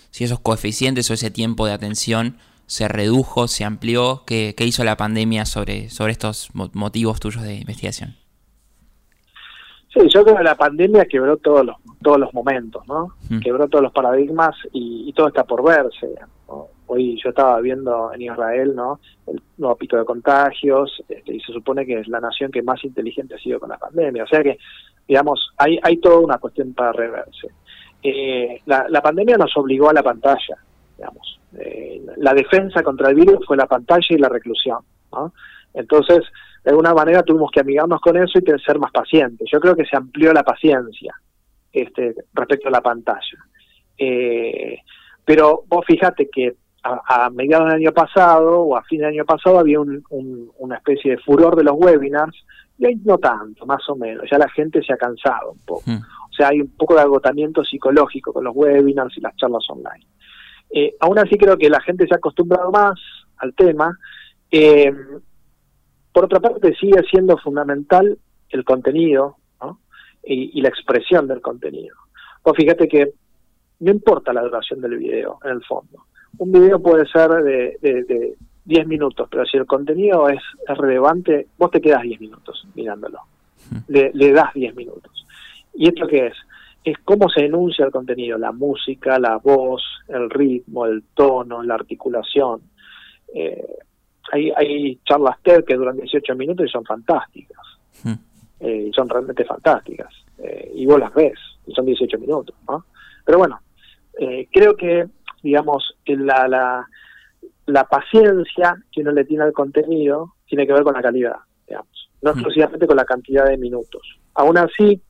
si 0.09 0.23
esos 0.23 0.39
coeficientes 0.39 1.09
o 1.11 1.13
ese 1.13 1.29
tiempo 1.29 1.67
de 1.67 1.73
atención 1.73 2.37
se 2.67 2.87
redujo, 2.87 3.47
se 3.47 3.63
amplió? 3.63 4.23
¿Qué, 4.25 4.53
hizo 4.59 4.83
la 4.83 4.97
pandemia 4.97 5.45
sobre, 5.45 5.89
sobre 5.89 6.11
estos 6.11 6.49
motivos 6.53 7.19
tuyos 7.19 7.43
de 7.43 7.55
investigación? 7.55 8.15
Sí, 9.93 10.01
yo 10.09 10.23
creo 10.23 10.37
que 10.37 10.43
la 10.43 10.55
pandemia 10.55 11.05
quebró 11.05 11.37
todos 11.37 11.65
los, 11.65 11.77
todos 12.01 12.19
los 12.19 12.33
momentos, 12.33 12.85
¿no? 12.87 13.13
Mm. 13.29 13.39
Quebró 13.39 13.67
todos 13.67 13.83
los 13.83 13.93
paradigmas 13.93 14.55
y, 14.73 15.11
todo 15.13 15.27
está 15.27 15.43
por 15.43 15.63
verse. 15.63 16.13
Hoy 16.87 17.19
yo 17.23 17.29
estaba 17.29 17.59
viendo 17.61 18.13
en 18.13 18.21
Israel, 18.21 18.75
¿no? 18.75 18.99
El 19.25 19.41
nuevo 19.57 19.75
pico 19.75 19.97
de 19.97 20.05
contagios 20.05 21.01
este, 21.09 21.35
y 21.35 21.39
se 21.39 21.51
supone 21.51 21.85
que 21.85 21.99
es 21.99 22.07
la 22.07 22.19
nación 22.19 22.51
que 22.51 22.61
más 22.61 22.83
inteligente 22.83 23.35
ha 23.35 23.39
sido 23.39 23.59
con 23.59 23.69
la 23.69 23.77
pandemia. 23.77 24.23
O 24.23 24.27
sea 24.27 24.43
que, 24.43 24.57
digamos, 25.07 25.51
hay, 25.57 25.79
hay 25.81 25.97
toda 25.97 26.19
una 26.19 26.37
cuestión 26.37 26.73
para 26.73 26.91
reverse. 26.91 27.47
Eh, 28.03 28.61
la, 28.65 28.85
la 28.89 29.01
pandemia 29.01 29.37
nos 29.37 29.55
obligó 29.57 29.89
a 29.89 29.93
la 29.93 30.03
pantalla, 30.03 30.57
digamos. 30.97 31.39
Eh, 31.59 32.01
la 32.17 32.33
defensa 32.33 32.83
contra 32.83 33.09
el 33.09 33.15
virus 33.15 33.45
fue 33.45 33.57
la 33.57 33.67
pantalla 33.67 34.07
y 34.09 34.17
la 34.17 34.29
reclusión. 34.29 34.79
Entonces, 35.73 36.19
de 36.63 36.71
alguna 36.71 36.93
manera 36.93 37.23
tuvimos 37.23 37.51
que 37.51 37.61
amigarnos 37.61 38.01
con 38.01 38.17
eso 38.17 38.39
y 38.39 38.59
ser 38.59 38.79
más 38.79 38.91
pacientes. 38.91 39.47
Yo 39.51 39.59
creo 39.59 39.75
que 39.75 39.85
se 39.85 39.95
amplió 39.95 40.33
la 40.33 40.43
paciencia 40.43 41.13
este, 41.71 42.15
respecto 42.33 42.67
a 42.67 42.71
la 42.71 42.81
pantalla. 42.81 43.37
Eh, 43.97 44.79
pero 45.23 45.63
vos 45.67 45.85
fíjate 45.85 46.29
que 46.29 46.55
a, 46.83 47.29
mediados 47.29 47.67
del 47.67 47.81
año 47.81 47.91
pasado 47.91 48.61
o 48.61 48.77
a 48.77 48.83
fin 48.83 48.99
del 48.99 49.09
año 49.09 49.25
pasado 49.25 49.59
había 49.59 49.79
una 49.79 50.75
especie 50.75 51.11
de 51.11 51.17
furor 51.17 51.55
de 51.55 51.63
los 51.63 51.75
webinars 51.75 52.35
y 52.77 52.85
hoy 52.85 53.01
no 53.03 53.17
tanto, 53.17 53.65
más 53.65 53.87
o 53.89 53.95
menos. 53.95 54.25
Ya 54.29 54.37
la 54.37 54.49
gente 54.49 54.83
se 54.83 54.93
ha 54.93 54.97
cansado 54.97 55.51
un 55.51 55.59
poco. 55.59 55.83
Hmm. 55.85 55.97
O 55.97 56.33
sea, 56.35 56.49
hay 56.49 56.61
un 56.61 56.75
poco 56.75 56.95
de 56.95 57.01
agotamiento 57.01 57.63
psicológico 57.63 58.33
con 58.33 58.43
los 58.43 58.55
webinars 58.55 59.17
y 59.17 59.21
las 59.21 59.35
charlas 59.37 59.65
online. 59.69 60.05
Eh, 60.77 60.93
aún 60.99 61.17
así 61.17 61.37
creo 61.37 61.57
que 61.57 61.69
la 61.69 61.79
gente 61.79 62.05
se 62.05 62.13
ha 62.13 62.17
acostumbrado 62.17 62.69
más 62.69 62.99
al 63.37 63.55
tema. 63.55 63.97
Eh, 64.51 64.93
por 66.11 66.25
otra 66.25 66.41
parte, 66.41 66.75
sigue 66.75 67.01
siendo 67.09 67.37
fundamental 67.37 68.17
el 68.49 68.65
contenido 68.65 69.37
y, 70.21 70.59
la 70.61 70.67
expresión 70.69 71.27
del 71.27 71.39
contenido. 71.39 71.95
Vos 72.43 72.57
fíjate 72.57 72.89
que 72.89 73.13
no 73.79 73.91
importa 73.91 74.33
la 74.33 74.41
duración 74.41 74.81
del 74.81 74.97
video, 74.97 75.39
en 75.45 75.51
el 75.51 75.63
fondo. 75.63 76.07
Un 76.39 76.51
video 76.51 76.81
puede 76.81 77.05
ser 77.07 77.29
de, 77.29 77.77
de, 77.81 78.35
10 78.65 78.87
minutos, 78.87 79.29
pero 79.31 79.45
si 79.45 79.55
el 79.57 79.65
contenido 79.65 80.27
es, 80.27 80.41
relevante, 80.67 81.47
vos 81.57 81.71
te 81.71 81.79
quedas 81.79 82.01
10 82.01 82.19
minutos 82.19 82.67
mirándolo. 82.75 83.19
Le, 83.87 84.11
le 84.13 84.31
das 84.33 84.53
10 84.53 84.75
minutos. 84.75 85.25
¿Y 85.73 85.87
esto 85.87 86.05
qué 86.07 86.27
es? 86.27 86.33
Es 86.85 86.97
cómo 87.03 87.27
se 87.29 87.45
enuncia 87.45 87.83
el 87.83 87.91
contenido, 87.91 88.37
la 88.37 88.51
música, 88.51 89.17
la 89.17 89.37
voz, 89.37 89.81
el 90.07 90.29
ritmo, 90.29 90.85
el 90.85 91.03
tono, 91.15 91.63
la 91.63 91.73
articulación. 91.73 92.61
Eh, 93.33 93.65
hay, 94.31 94.51
hay 94.55 94.99
charlas 95.03 95.37
TED 95.41 95.65
que 95.65 95.75
duran 95.75 95.97
18 95.97 96.35
minutos 96.35 96.67
y 96.67 96.69
son 96.69 96.85
fantásticas. 96.85 97.65
Hmm. 98.03 98.13
Eh, 98.59 98.91
son 98.95 99.09
realmente 99.09 99.43
fantásticas. 99.45 100.13
Eh, 100.37 100.73
y 100.75 100.85
vos 100.85 100.99
las 100.99 101.11
ves, 101.15 101.39
y 101.65 101.73
son 101.73 101.85
18 101.87 102.19
minutos. 102.19 102.55
¿no? 102.67 102.85
Pero 103.25 103.39
bueno, 103.39 103.59
creo 104.51 104.77
que, 104.77 105.07
digamos, 105.41 105.97
la, 106.05 106.47
la, 106.47 106.87
la 107.65 107.83
paciencia 107.85 108.77
que 108.91 109.01
uno 109.01 109.11
le 109.11 109.25
tiene 109.25 109.43
al 109.43 109.53
contenido 109.53 110.35
tiene 110.45 110.67
que 110.67 110.73
ver 110.73 110.83
con 110.83 110.93
la 110.93 111.01
calidad, 111.01 111.37
digamos, 111.67 112.09
no 112.21 112.31
hmm. 112.31 112.35
exclusivamente 112.35 112.85
con 112.85 112.95
la 112.95 113.05
cantidad 113.05 113.45
de 113.45 113.57
minutos. 113.57 114.19
Aún 114.35 114.59
así, 114.59 115.01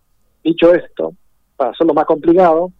dicho 0.41 0.73
esto, 0.73 1.13
para 1.55 1.71
hacerlo 1.71 1.93
más 1.93 2.05
complicado, 2.05 2.71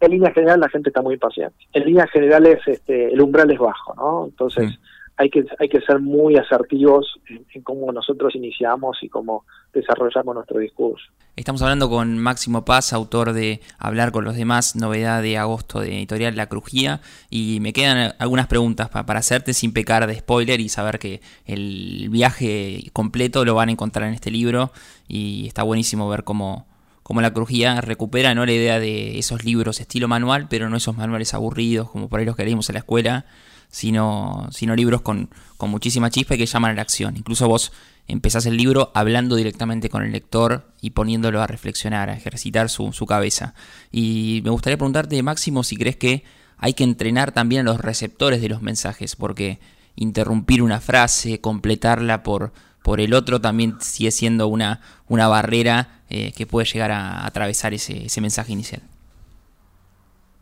en 0.00 0.10
línea 0.10 0.32
general 0.32 0.60
la 0.60 0.68
gente 0.68 0.90
está 0.90 1.02
muy 1.02 1.14
impaciente. 1.14 1.56
En 1.72 1.84
línea 1.84 2.06
general 2.08 2.46
es 2.46 2.66
este, 2.66 3.12
el 3.12 3.20
umbral 3.20 3.50
es 3.50 3.58
bajo, 3.58 3.94
¿no? 3.94 4.24
Entonces 4.26 4.78
hay 5.16 5.28
que 5.28 5.44
hay 5.58 5.68
que 5.68 5.82
ser 5.82 6.00
muy 6.00 6.36
asertivos 6.36 7.20
en, 7.28 7.62
cómo 7.62 7.92
nosotros 7.92 8.34
iniciamos 8.34 8.96
y 9.02 9.10
cómo 9.10 9.44
desarrollamos 9.74 10.34
nuestro 10.34 10.58
discurso. 10.58 11.04
Estamos 11.36 11.60
hablando 11.60 11.90
con 11.90 12.18
Máximo 12.18 12.64
Paz, 12.64 12.94
autor 12.94 13.34
de 13.34 13.60
Hablar 13.78 14.12
con 14.12 14.24
los 14.24 14.34
demás, 14.34 14.76
novedad 14.76 15.22
de 15.22 15.36
agosto 15.36 15.80
de 15.80 15.98
editorial 15.98 16.36
La 16.36 16.46
Crujía, 16.46 17.00
y 17.28 17.58
me 17.60 17.74
quedan 17.74 18.14
algunas 18.18 18.46
preguntas 18.46 18.88
para 18.88 19.18
hacerte 19.18 19.52
sin 19.52 19.74
pecar 19.74 20.06
de 20.06 20.14
spoiler 20.14 20.60
y 20.60 20.70
saber 20.70 20.98
que 20.98 21.20
el 21.44 22.08
viaje 22.10 22.84
completo 22.94 23.44
lo 23.44 23.54
van 23.54 23.68
a 23.68 23.72
encontrar 23.72 24.08
en 24.08 24.14
este 24.14 24.30
libro 24.30 24.70
y 25.06 25.46
está 25.46 25.62
buenísimo 25.62 26.08
ver 26.08 26.24
cómo 26.24 26.69
como 27.10 27.22
la 27.22 27.32
crujía 27.32 27.80
recupera 27.80 28.36
no 28.36 28.46
la 28.46 28.52
idea 28.52 28.78
de 28.78 29.18
esos 29.18 29.44
libros 29.44 29.80
estilo 29.80 30.06
manual, 30.06 30.46
pero 30.48 30.70
no 30.70 30.76
esos 30.76 30.96
manuales 30.96 31.34
aburridos 31.34 31.90
como 31.90 32.08
por 32.08 32.20
ahí 32.20 32.24
los 32.24 32.36
que 32.36 32.44
leímos 32.44 32.68
en 32.68 32.74
la 32.74 32.78
escuela, 32.78 33.26
sino, 33.68 34.46
sino 34.52 34.76
libros 34.76 35.00
con, 35.00 35.28
con 35.56 35.70
muchísima 35.70 36.08
chispa 36.08 36.36
y 36.36 36.38
que 36.38 36.46
llaman 36.46 36.70
a 36.70 36.74
la 36.74 36.82
acción. 36.82 37.16
Incluso 37.16 37.48
vos 37.48 37.72
empezás 38.06 38.46
el 38.46 38.56
libro 38.56 38.92
hablando 38.94 39.34
directamente 39.34 39.88
con 39.88 40.04
el 40.04 40.12
lector 40.12 40.70
y 40.80 40.90
poniéndolo 40.90 41.42
a 41.42 41.48
reflexionar, 41.48 42.10
a 42.10 42.14
ejercitar 42.14 42.70
su, 42.70 42.92
su 42.92 43.06
cabeza. 43.06 43.54
Y 43.90 44.40
me 44.44 44.50
gustaría 44.50 44.76
preguntarte, 44.76 45.20
Máximo, 45.20 45.64
si 45.64 45.76
crees 45.76 45.96
que 45.96 46.22
hay 46.58 46.74
que 46.74 46.84
entrenar 46.84 47.32
también 47.32 47.62
a 47.62 47.72
los 47.72 47.80
receptores 47.80 48.40
de 48.40 48.50
los 48.50 48.62
mensajes, 48.62 49.16
porque 49.16 49.58
interrumpir 49.96 50.62
una 50.62 50.80
frase, 50.80 51.40
completarla 51.40 52.22
por, 52.22 52.52
por 52.82 53.00
el 53.00 53.14
otro, 53.14 53.40
también 53.40 53.80
sigue 53.80 54.10
siendo 54.10 54.48
una, 54.48 54.80
una 55.08 55.28
barrera 55.28 56.00
eh, 56.08 56.32
que 56.36 56.46
puede 56.46 56.66
llegar 56.66 56.90
a, 56.90 57.26
atravesar 57.26 57.74
ese, 57.74 58.06
ese 58.06 58.20
mensaje 58.20 58.52
inicial. 58.52 58.82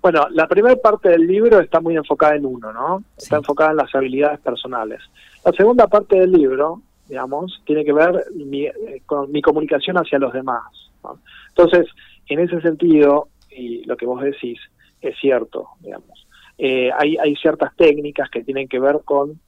Bueno, 0.00 0.26
la 0.30 0.46
primera 0.46 0.76
parte 0.76 1.08
del 1.08 1.26
libro 1.26 1.60
está 1.60 1.80
muy 1.80 1.96
enfocada 1.96 2.36
en 2.36 2.46
uno, 2.46 2.72
¿no? 2.72 3.02
Está 3.16 3.36
enfocada 3.36 3.72
en 3.72 3.78
las 3.78 3.94
habilidades 3.94 4.38
personales. 4.40 5.00
La 5.44 5.52
segunda 5.52 5.88
parte 5.88 6.18
del 6.20 6.32
libro, 6.32 6.82
digamos, 7.08 7.60
tiene 7.66 7.84
que 7.84 7.92
ver 7.92 8.24
eh, 8.38 9.02
con 9.06 9.30
mi 9.32 9.42
comunicación 9.42 9.98
hacia 9.98 10.18
los 10.18 10.32
demás. 10.32 10.62
Entonces, 11.48 11.86
en 12.28 12.40
ese 12.40 12.60
sentido, 12.60 13.28
y 13.50 13.84
lo 13.84 13.96
que 13.96 14.06
vos 14.06 14.22
decís 14.22 14.58
es 15.00 15.16
cierto, 15.20 15.68
digamos. 15.80 16.26
Eh, 16.58 16.90
hay, 16.96 17.16
hay 17.16 17.36
ciertas 17.36 17.74
técnicas 17.76 18.30
que 18.30 18.42
tienen 18.42 18.68
que 18.68 18.80
ver 18.80 19.00
con 19.04 19.40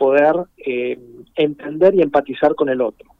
poder 0.00 0.34
eh, 0.56 0.98
entender 1.34 1.94
y 1.94 2.00
empatizar 2.00 2.54
con 2.54 2.70
el 2.70 2.80
otro. 2.80 3.10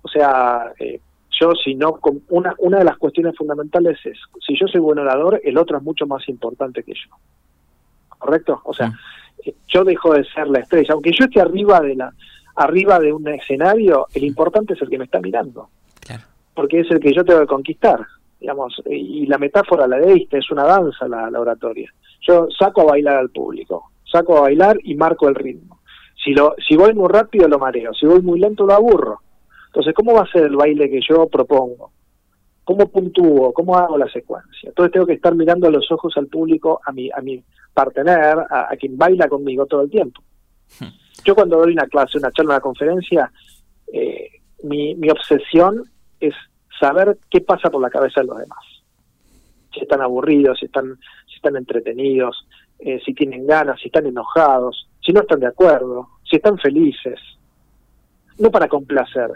O 0.00 0.08
sea, 0.08 0.72
eh, 0.78 0.98
yo 1.38 1.52
si 1.62 1.74
no, 1.74 1.98
una, 2.30 2.54
una 2.56 2.78
de 2.78 2.84
las 2.84 2.96
cuestiones 2.96 3.36
fundamentales 3.36 3.98
es, 4.06 4.18
si 4.46 4.58
yo 4.58 4.66
soy 4.66 4.80
buen 4.80 4.98
orador, 4.98 5.42
el 5.44 5.58
otro 5.58 5.76
es 5.76 5.82
mucho 5.82 6.06
más 6.06 6.26
importante 6.30 6.82
que 6.82 6.94
yo. 6.94 7.14
¿Correcto? 8.16 8.62
O 8.64 8.72
sea, 8.72 8.94
yo 9.68 9.84
dejo 9.84 10.14
de 10.14 10.24
ser 10.24 10.48
la 10.48 10.60
estrella, 10.60 10.94
aunque 10.94 11.12
yo 11.12 11.26
esté 11.26 11.42
arriba 11.42 11.82
de 11.82 11.96
la 11.96 12.14
arriba 12.56 12.98
de 12.98 13.12
un 13.12 13.28
escenario, 13.28 14.06
el 14.14 14.24
importante 14.24 14.72
es 14.72 14.80
el 14.80 14.88
que 14.88 14.96
me 14.96 15.04
está 15.04 15.20
mirando. 15.20 15.68
Porque 16.54 16.80
es 16.80 16.90
el 16.90 17.00
que 17.00 17.12
yo 17.12 17.24
tengo 17.24 17.40
que 17.40 17.46
conquistar, 17.46 18.00
digamos, 18.40 18.80
y 18.86 19.26
la 19.26 19.36
metáfora 19.36 19.86
la 19.86 19.98
de 19.98 20.28
es 20.30 20.50
una 20.50 20.64
danza 20.64 21.08
la 21.08 21.38
oratoria. 21.38 21.92
Yo 22.26 22.48
saco 22.58 22.82
a 22.82 22.92
bailar 22.92 23.16
al 23.16 23.28
público, 23.28 23.90
saco 24.10 24.38
a 24.38 24.42
bailar 24.42 24.78
y 24.82 24.94
marco 24.94 25.28
el 25.28 25.34
ritmo. 25.34 25.73
Si, 26.24 26.32
lo, 26.32 26.54
si 26.66 26.74
voy 26.74 26.94
muy 26.94 27.08
rápido 27.08 27.46
lo 27.46 27.58
mareo, 27.58 27.92
si 27.92 28.06
voy 28.06 28.22
muy 28.22 28.40
lento 28.40 28.66
lo 28.66 28.72
aburro. 28.72 29.20
Entonces, 29.66 29.92
¿cómo 29.94 30.14
va 30.14 30.22
a 30.22 30.32
ser 30.32 30.44
el 30.44 30.56
baile 30.56 30.88
que 30.88 31.00
yo 31.06 31.28
propongo? 31.28 31.92
¿Cómo 32.64 32.88
puntúo? 32.88 33.52
¿Cómo 33.52 33.76
hago 33.76 33.98
la 33.98 34.08
secuencia? 34.08 34.70
Entonces 34.70 34.92
tengo 34.92 35.06
que 35.06 35.12
estar 35.12 35.34
mirando 35.34 35.68
a 35.68 35.70
los 35.70 35.90
ojos 35.92 36.16
al 36.16 36.28
público, 36.28 36.80
a 36.86 36.92
mi, 36.92 37.10
a 37.10 37.20
mi 37.20 37.44
partener, 37.74 38.38
a, 38.48 38.74
quien 38.78 38.96
baila 38.96 39.28
conmigo 39.28 39.66
todo 39.66 39.82
el 39.82 39.90
tiempo. 39.90 40.22
Hmm. 40.80 40.88
Yo 41.24 41.34
cuando 41.34 41.58
doy 41.58 41.72
una 41.72 41.86
clase, 41.86 42.16
una 42.16 42.30
charla, 42.32 42.54
una 42.54 42.60
conferencia, 42.60 43.30
eh, 43.92 44.30
mi, 44.62 44.94
mi 44.94 45.10
obsesión 45.10 45.82
es 46.20 46.34
saber 46.80 47.18
qué 47.30 47.42
pasa 47.42 47.70
por 47.70 47.82
la 47.82 47.90
cabeza 47.90 48.22
de 48.22 48.28
los 48.28 48.38
demás. 48.38 48.64
Si 49.72 49.80
están 49.80 50.00
aburridos, 50.00 50.58
si 50.58 50.66
están, 50.66 50.98
si 51.26 51.36
están 51.36 51.56
entretenidos, 51.56 52.46
eh, 52.78 53.00
si 53.04 53.12
tienen 53.12 53.46
ganas, 53.46 53.80
si 53.80 53.86
están 53.86 54.06
enojados, 54.06 54.88
si 55.04 55.12
no 55.12 55.20
están 55.20 55.40
de 55.40 55.48
acuerdo, 55.48 56.08
si 56.34 56.38
están 56.38 56.58
felices. 56.58 57.20
No 58.38 58.50
para 58.50 58.66
complacer, 58.66 59.30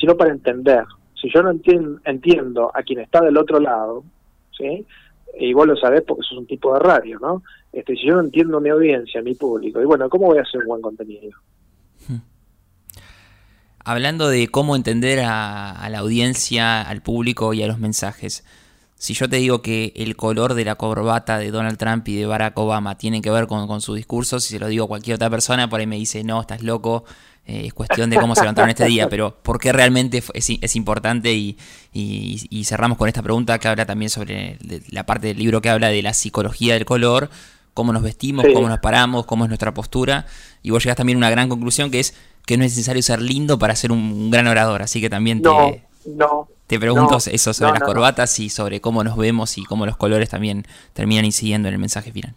sino 0.00 0.16
para 0.16 0.30
entender. 0.30 0.84
Si 1.20 1.30
yo 1.32 1.42
no 1.42 1.50
entiendo, 1.50 2.70
a 2.74 2.82
quien 2.82 3.00
está 3.00 3.20
del 3.20 3.36
otro 3.36 3.60
lado, 3.60 4.02
¿sí? 4.56 4.86
y 5.38 5.52
lo 5.52 5.76
sabés 5.76 6.02
porque 6.06 6.22
sos 6.26 6.38
un 6.38 6.46
tipo 6.46 6.72
de 6.72 6.80
radio, 6.80 7.18
¿no? 7.20 7.42
Este, 7.70 7.94
si 7.96 8.06
yo 8.06 8.14
no 8.14 8.20
entiendo 8.20 8.60
mi 8.60 8.70
audiencia, 8.70 9.20
mi 9.20 9.34
público, 9.34 9.82
y 9.82 9.84
bueno, 9.84 10.08
¿cómo 10.08 10.26
voy 10.26 10.38
a 10.38 10.42
hacer 10.42 10.60
un 10.62 10.68
buen 10.68 10.80
contenido? 10.80 11.36
Hmm. 12.08 12.22
Hablando 13.84 14.28
de 14.28 14.48
cómo 14.48 14.74
entender 14.74 15.20
a, 15.22 15.86
la 15.90 15.98
audiencia, 15.98 16.80
al 16.80 17.02
público 17.02 17.52
y 17.52 17.62
a 17.62 17.66
los 17.66 17.78
mensajes, 17.78 18.44
si 18.98 19.14
yo 19.14 19.28
te 19.28 19.36
digo 19.36 19.62
que 19.62 19.92
el 19.94 20.16
color 20.16 20.54
de 20.54 20.64
la 20.64 20.74
corbata 20.74 21.38
de 21.38 21.52
Donald 21.52 21.78
Trump 21.78 22.06
y 22.08 22.16
de 22.16 22.26
Barack 22.26 22.58
Obama 22.58 22.98
tienen 22.98 23.22
que 23.22 23.30
ver 23.30 23.46
con, 23.46 23.80
su 23.80 23.94
discurso, 23.94 24.40
si 24.40 24.50
se 24.50 24.58
lo 24.58 24.66
digo 24.66 24.84
a 24.84 24.88
cualquier 24.88 25.14
otra 25.14 25.30
persona, 25.30 25.70
por 25.70 25.78
ahí 25.78 25.86
me 25.86 25.96
dice, 25.96 26.24
no, 26.24 26.40
estás 26.40 26.64
loco, 26.64 27.04
eh, 27.46 27.66
es 27.66 27.74
cuestión 27.74 28.10
de 28.10 28.16
cómo 28.16 28.34
se 28.34 28.40
levantaron 28.40 28.70
este 28.70 28.86
día, 28.86 29.08
pero 29.08 29.36
¿por 29.40 29.60
qué 29.60 29.72
realmente 29.72 30.20
es, 30.34 30.76
importante? 30.76 31.32
Y, 31.32 31.56
cerramos 32.64 32.98
con 32.98 33.06
esta 33.06 33.22
pregunta 33.22 33.60
que 33.60 33.68
habla 33.68 33.86
también 33.86 34.10
sobre 34.10 34.58
la 34.90 35.06
parte 35.06 35.28
del 35.28 35.38
libro 35.38 35.62
que 35.62 35.70
habla 35.70 35.90
de 35.90 36.02
la 36.02 36.12
psicología 36.12 36.74
del 36.74 36.84
color, 36.84 37.30
cómo 37.74 37.92
nos 37.92 38.02
vestimos, 38.02 38.46
cómo 38.52 38.68
nos 38.68 38.80
paramos, 38.80 39.26
cómo 39.26 39.44
es 39.44 39.48
nuestra 39.48 39.72
postura, 39.72 40.26
y 40.60 40.70
vos 40.70 40.82
llegás 40.82 40.96
también 40.96 41.18
a 41.18 41.20
una 41.20 41.30
gran 41.30 41.48
conclusión 41.48 41.92
que 41.92 42.00
es 42.00 42.14
que 42.46 42.56
no 42.56 42.64
es 42.64 42.72
necesario 42.72 43.02
ser 43.02 43.22
lindo 43.22 43.60
para 43.60 43.76
ser 43.76 43.92
un 43.92 44.30
gran 44.30 44.48
orador, 44.48 44.82
así 44.82 45.00
que 45.00 45.08
también 45.08 45.40
te... 45.40 45.48
No, 45.48 45.70
no, 46.06 46.48
te 46.68 46.78
pregunto 46.78 47.16
eso 47.16 47.52
sobre 47.54 47.72
las 47.72 47.82
corbatas 47.82 48.38
y 48.38 48.50
sobre 48.50 48.80
cómo 48.80 49.02
nos 49.02 49.16
vemos 49.16 49.56
y 49.56 49.64
cómo 49.64 49.86
los 49.86 49.96
colores 49.96 50.28
también 50.28 50.64
terminan 50.92 51.24
incidiendo 51.24 51.68
en 51.68 51.74
el 51.74 51.80
mensaje 51.80 52.12
final. 52.12 52.34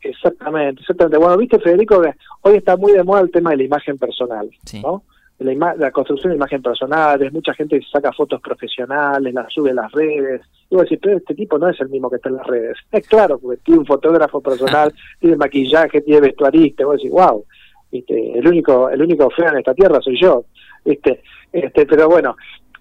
Exactamente, 0.00 0.82
exactamente. 0.82 1.18
Bueno, 1.18 1.36
viste 1.36 1.58
Federico 1.58 2.00
hoy 2.42 2.56
está 2.56 2.76
muy 2.76 2.92
de 2.92 3.02
moda 3.02 3.22
el 3.22 3.32
tema 3.32 3.50
de 3.50 3.56
la 3.56 3.62
imagen 3.64 3.98
personal, 3.98 4.48
¿no? 4.82 5.02
La, 5.38 5.74
la, 5.74 5.90
construcción 5.90 6.30
de 6.30 6.36
imagen 6.36 6.62
personal, 6.62 7.18
mucha 7.32 7.52
gente 7.54 7.80
saca 7.90 8.12
fotos 8.12 8.40
profesionales, 8.40 9.34
las 9.34 9.52
sube 9.52 9.72
a 9.72 9.74
las 9.74 9.90
redes. 9.90 10.42
Y 10.70 10.76
vos 10.76 10.84
decís, 10.84 11.00
pero 11.02 11.16
este 11.16 11.34
tipo 11.34 11.58
no 11.58 11.68
es 11.68 11.80
el 11.80 11.88
mismo 11.88 12.08
que 12.08 12.16
está 12.16 12.28
en 12.28 12.36
las 12.36 12.46
redes. 12.46 12.78
Es 12.92 13.06
claro, 13.08 13.38
porque 13.38 13.60
tiene 13.64 13.80
un 13.80 13.86
fotógrafo 13.86 14.40
personal, 14.40 14.94
tiene 15.18 15.36
maquillaje, 15.36 16.02
tiene 16.02 16.20
vestuarista. 16.20 16.86
Vos 16.86 16.98
decís, 16.98 17.10
wow, 17.10 17.44
este, 17.90 18.38
el 18.38 18.46
único 18.46 18.88
el 18.88 19.02
único 19.02 19.28
feo 19.30 19.48
en 19.48 19.58
esta 19.58 19.74
tierra 19.74 20.00
soy 20.00 20.20
yo. 20.20 20.44
Este, 20.84 21.20
este, 21.52 21.86
pero 21.86 22.08
bueno, 22.08 22.36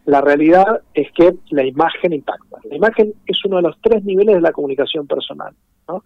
la 0.06 0.22
realidad 0.22 0.82
es 0.94 1.12
que 1.14 1.36
la 1.52 1.66
imagen 1.66 2.14
impacta. 2.14 2.58
La 2.70 2.76
imagen 2.76 3.14
es 3.26 3.44
uno 3.46 3.58
de 3.58 3.64
los 3.64 3.80
tres 3.82 4.04
niveles 4.04 4.36
de 4.36 4.42
la 4.42 4.52
comunicación 4.52 5.08
personal. 5.08 5.54
¿no? 5.88 6.04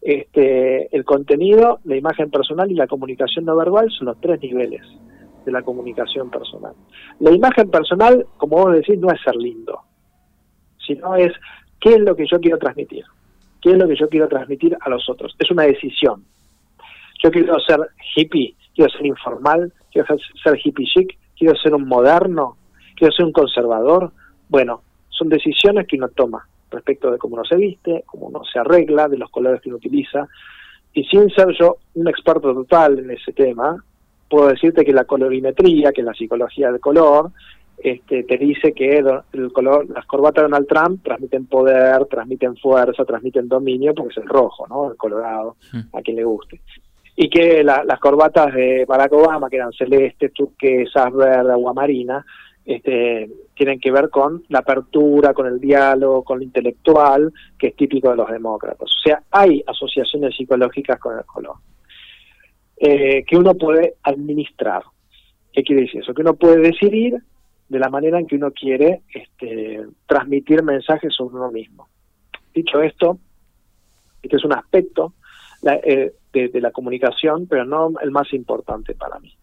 Este, 0.00 0.94
el 0.94 1.04
contenido, 1.04 1.80
la 1.84 1.96
imagen 1.96 2.30
personal 2.30 2.70
y 2.70 2.74
la 2.74 2.86
comunicación 2.86 3.44
no 3.44 3.56
verbal 3.56 3.90
son 3.90 4.06
los 4.06 4.20
tres 4.20 4.40
niveles 4.40 4.82
de 5.44 5.52
la 5.52 5.62
comunicación 5.62 6.30
personal. 6.30 6.74
La 7.18 7.32
imagen 7.32 7.70
personal, 7.70 8.26
como 8.36 8.56
vos 8.56 8.72
decís, 8.72 8.98
no 8.98 9.10
es 9.10 9.20
ser 9.22 9.36
lindo, 9.36 9.80
sino 10.86 11.16
es 11.16 11.32
qué 11.80 11.94
es 11.94 12.00
lo 12.00 12.14
que 12.14 12.26
yo 12.26 12.40
quiero 12.40 12.58
transmitir, 12.58 13.04
qué 13.60 13.72
es 13.72 13.78
lo 13.78 13.88
que 13.88 13.96
yo 13.96 14.08
quiero 14.08 14.28
transmitir 14.28 14.76
a 14.80 14.88
los 14.88 15.08
otros. 15.08 15.34
Es 15.38 15.50
una 15.50 15.64
decisión. 15.64 16.24
Yo 17.22 17.30
quiero 17.30 17.58
ser 17.60 17.80
hippie, 18.16 18.54
quiero 18.74 18.90
ser 18.92 19.06
informal, 19.06 19.72
quiero 19.90 20.08
ser 20.42 20.58
hippie 20.62 20.86
chic, 20.86 21.18
quiero 21.36 21.54
ser 21.56 21.74
un 21.74 21.86
moderno, 21.86 22.56
quiero 23.00 23.14
ser 23.14 23.24
un 23.24 23.32
conservador. 23.32 24.12
Bueno, 24.48 24.82
son 25.08 25.30
decisiones 25.30 25.86
que 25.86 25.96
uno 25.96 26.08
toma 26.10 26.46
respecto 26.70 27.10
de 27.10 27.18
cómo 27.18 27.34
uno 27.34 27.44
se 27.44 27.56
viste, 27.56 28.04
cómo 28.06 28.26
uno 28.26 28.42
se 28.44 28.58
arregla, 28.58 29.08
de 29.08 29.16
los 29.16 29.30
colores 29.30 29.60
que 29.62 29.70
uno 29.70 29.78
utiliza. 29.78 30.28
Y 30.92 31.04
sin 31.04 31.30
ser 31.30 31.48
yo 31.58 31.78
un 31.94 32.08
experto 32.08 32.52
total 32.52 32.98
en 32.98 33.10
ese 33.10 33.32
tema, 33.32 33.82
puedo 34.28 34.48
decirte 34.48 34.84
que 34.84 34.92
la 34.92 35.04
colorimetría, 35.04 35.92
que 35.92 36.02
es 36.02 36.06
la 36.06 36.12
psicología 36.12 36.70
del 36.70 36.80
color, 36.80 37.30
este, 37.78 38.24
te 38.24 38.36
dice 38.36 38.72
que 38.74 38.98
el 39.32 39.52
color, 39.52 39.88
las 39.88 40.04
corbatas 40.04 40.42
de 40.42 40.50
Donald 40.50 40.68
Trump 40.68 41.02
transmiten 41.02 41.46
poder, 41.46 42.04
transmiten 42.04 42.54
fuerza, 42.58 43.06
transmiten 43.06 43.48
dominio, 43.48 43.94
porque 43.94 44.12
es 44.12 44.18
el 44.18 44.28
rojo, 44.28 44.66
¿no? 44.68 44.90
El 44.90 44.98
colorado, 44.98 45.56
a 45.94 46.02
quien 46.02 46.16
le 46.16 46.24
guste 46.24 46.60
y 47.22 47.28
que 47.28 47.62
las 47.62 48.00
corbatas 48.00 48.54
de 48.54 48.86
Barack 48.86 49.12
Obama, 49.12 49.50
que 49.50 49.56
eran 49.56 49.72
celestes, 49.72 50.32
turquesas, 50.32 51.12
verde, 51.12 51.52
aguamarina, 51.52 52.24
este, 52.74 53.28
tienen 53.54 53.80
que 53.80 53.90
ver 53.90 54.10
con 54.10 54.44
la 54.48 54.60
apertura, 54.60 55.34
con 55.34 55.46
el 55.46 55.60
diálogo, 55.60 56.22
con 56.22 56.38
lo 56.38 56.44
intelectual, 56.44 57.32
que 57.58 57.68
es 57.68 57.76
típico 57.76 58.10
de 58.10 58.16
los 58.16 58.30
demócratas. 58.30 58.88
O 58.88 59.02
sea, 59.02 59.22
hay 59.30 59.62
asociaciones 59.66 60.36
psicológicas 60.36 60.98
con 61.00 61.18
el 61.18 61.24
color 61.24 61.56
eh, 62.76 63.24
que 63.26 63.36
uno 63.36 63.54
puede 63.54 63.94
administrar. 64.04 64.82
¿Qué 65.52 65.64
quiere 65.64 65.82
decir 65.82 66.02
eso? 66.02 66.14
Que 66.14 66.22
uno 66.22 66.34
puede 66.34 66.60
decidir 66.60 67.16
de 67.68 67.78
la 67.78 67.88
manera 67.88 68.18
en 68.18 68.26
que 68.26 68.36
uno 68.36 68.52
quiere 68.52 69.02
este, 69.12 69.80
transmitir 70.06 70.62
mensajes 70.62 71.12
sobre 71.12 71.36
uno 71.36 71.50
mismo. 71.50 71.88
Dicho 72.54 72.80
esto, 72.80 73.18
este 74.22 74.36
es 74.36 74.44
un 74.44 74.52
aspecto 74.52 75.14
eh, 75.84 76.12
de, 76.32 76.60
la 76.60 76.70
comunicación, 76.70 77.46
pero 77.48 77.64
no 77.64 77.90
el 78.00 78.10
más 78.12 78.32
importante 78.32 78.94
para 78.94 79.18
mí. 79.18 79.34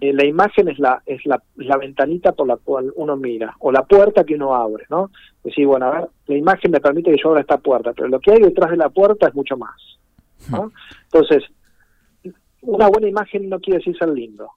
Eh, 0.00 0.12
la 0.12 0.24
imagen 0.24 0.68
es 0.68 0.78
la 0.78 1.02
es 1.04 1.24
la, 1.26 1.42
la, 1.56 1.76
ventanita 1.76 2.32
por 2.32 2.46
la 2.46 2.56
cual 2.56 2.92
uno 2.96 3.16
mira, 3.16 3.54
o 3.60 3.70
la 3.70 3.84
puerta 3.84 4.24
que 4.24 4.34
uno 4.34 4.54
abre, 4.54 4.86
¿no? 4.88 5.10
Decir, 5.42 5.66
bueno, 5.66 5.86
a 5.86 5.90
ver, 5.90 6.08
la 6.26 6.36
imagen 6.36 6.70
me 6.70 6.80
permite 6.80 7.10
que 7.10 7.20
yo 7.22 7.28
abra 7.28 7.42
esta 7.42 7.58
puerta, 7.58 7.92
pero 7.92 8.08
lo 8.08 8.20
que 8.20 8.32
hay 8.32 8.40
detrás 8.40 8.70
de 8.70 8.76
la 8.76 8.88
puerta 8.88 9.28
es 9.28 9.34
mucho 9.34 9.56
más. 9.56 9.74
¿no? 10.50 10.72
Entonces, 11.04 11.44
una 12.62 12.88
buena 12.88 13.08
imagen 13.08 13.48
no 13.48 13.60
quiere 13.60 13.78
decir 13.78 13.96
ser 13.96 14.08
lindo. 14.08 14.50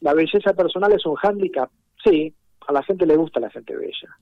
La 0.00 0.12
belleza 0.12 0.52
personal 0.54 0.92
es 0.92 1.06
un 1.06 1.14
hándicap, 1.14 1.70
sí, 2.02 2.34
a 2.66 2.72
la 2.72 2.82
gente 2.82 3.06
le 3.06 3.16
gusta 3.16 3.40
la 3.40 3.50
gente 3.50 3.76
bella. 3.76 4.16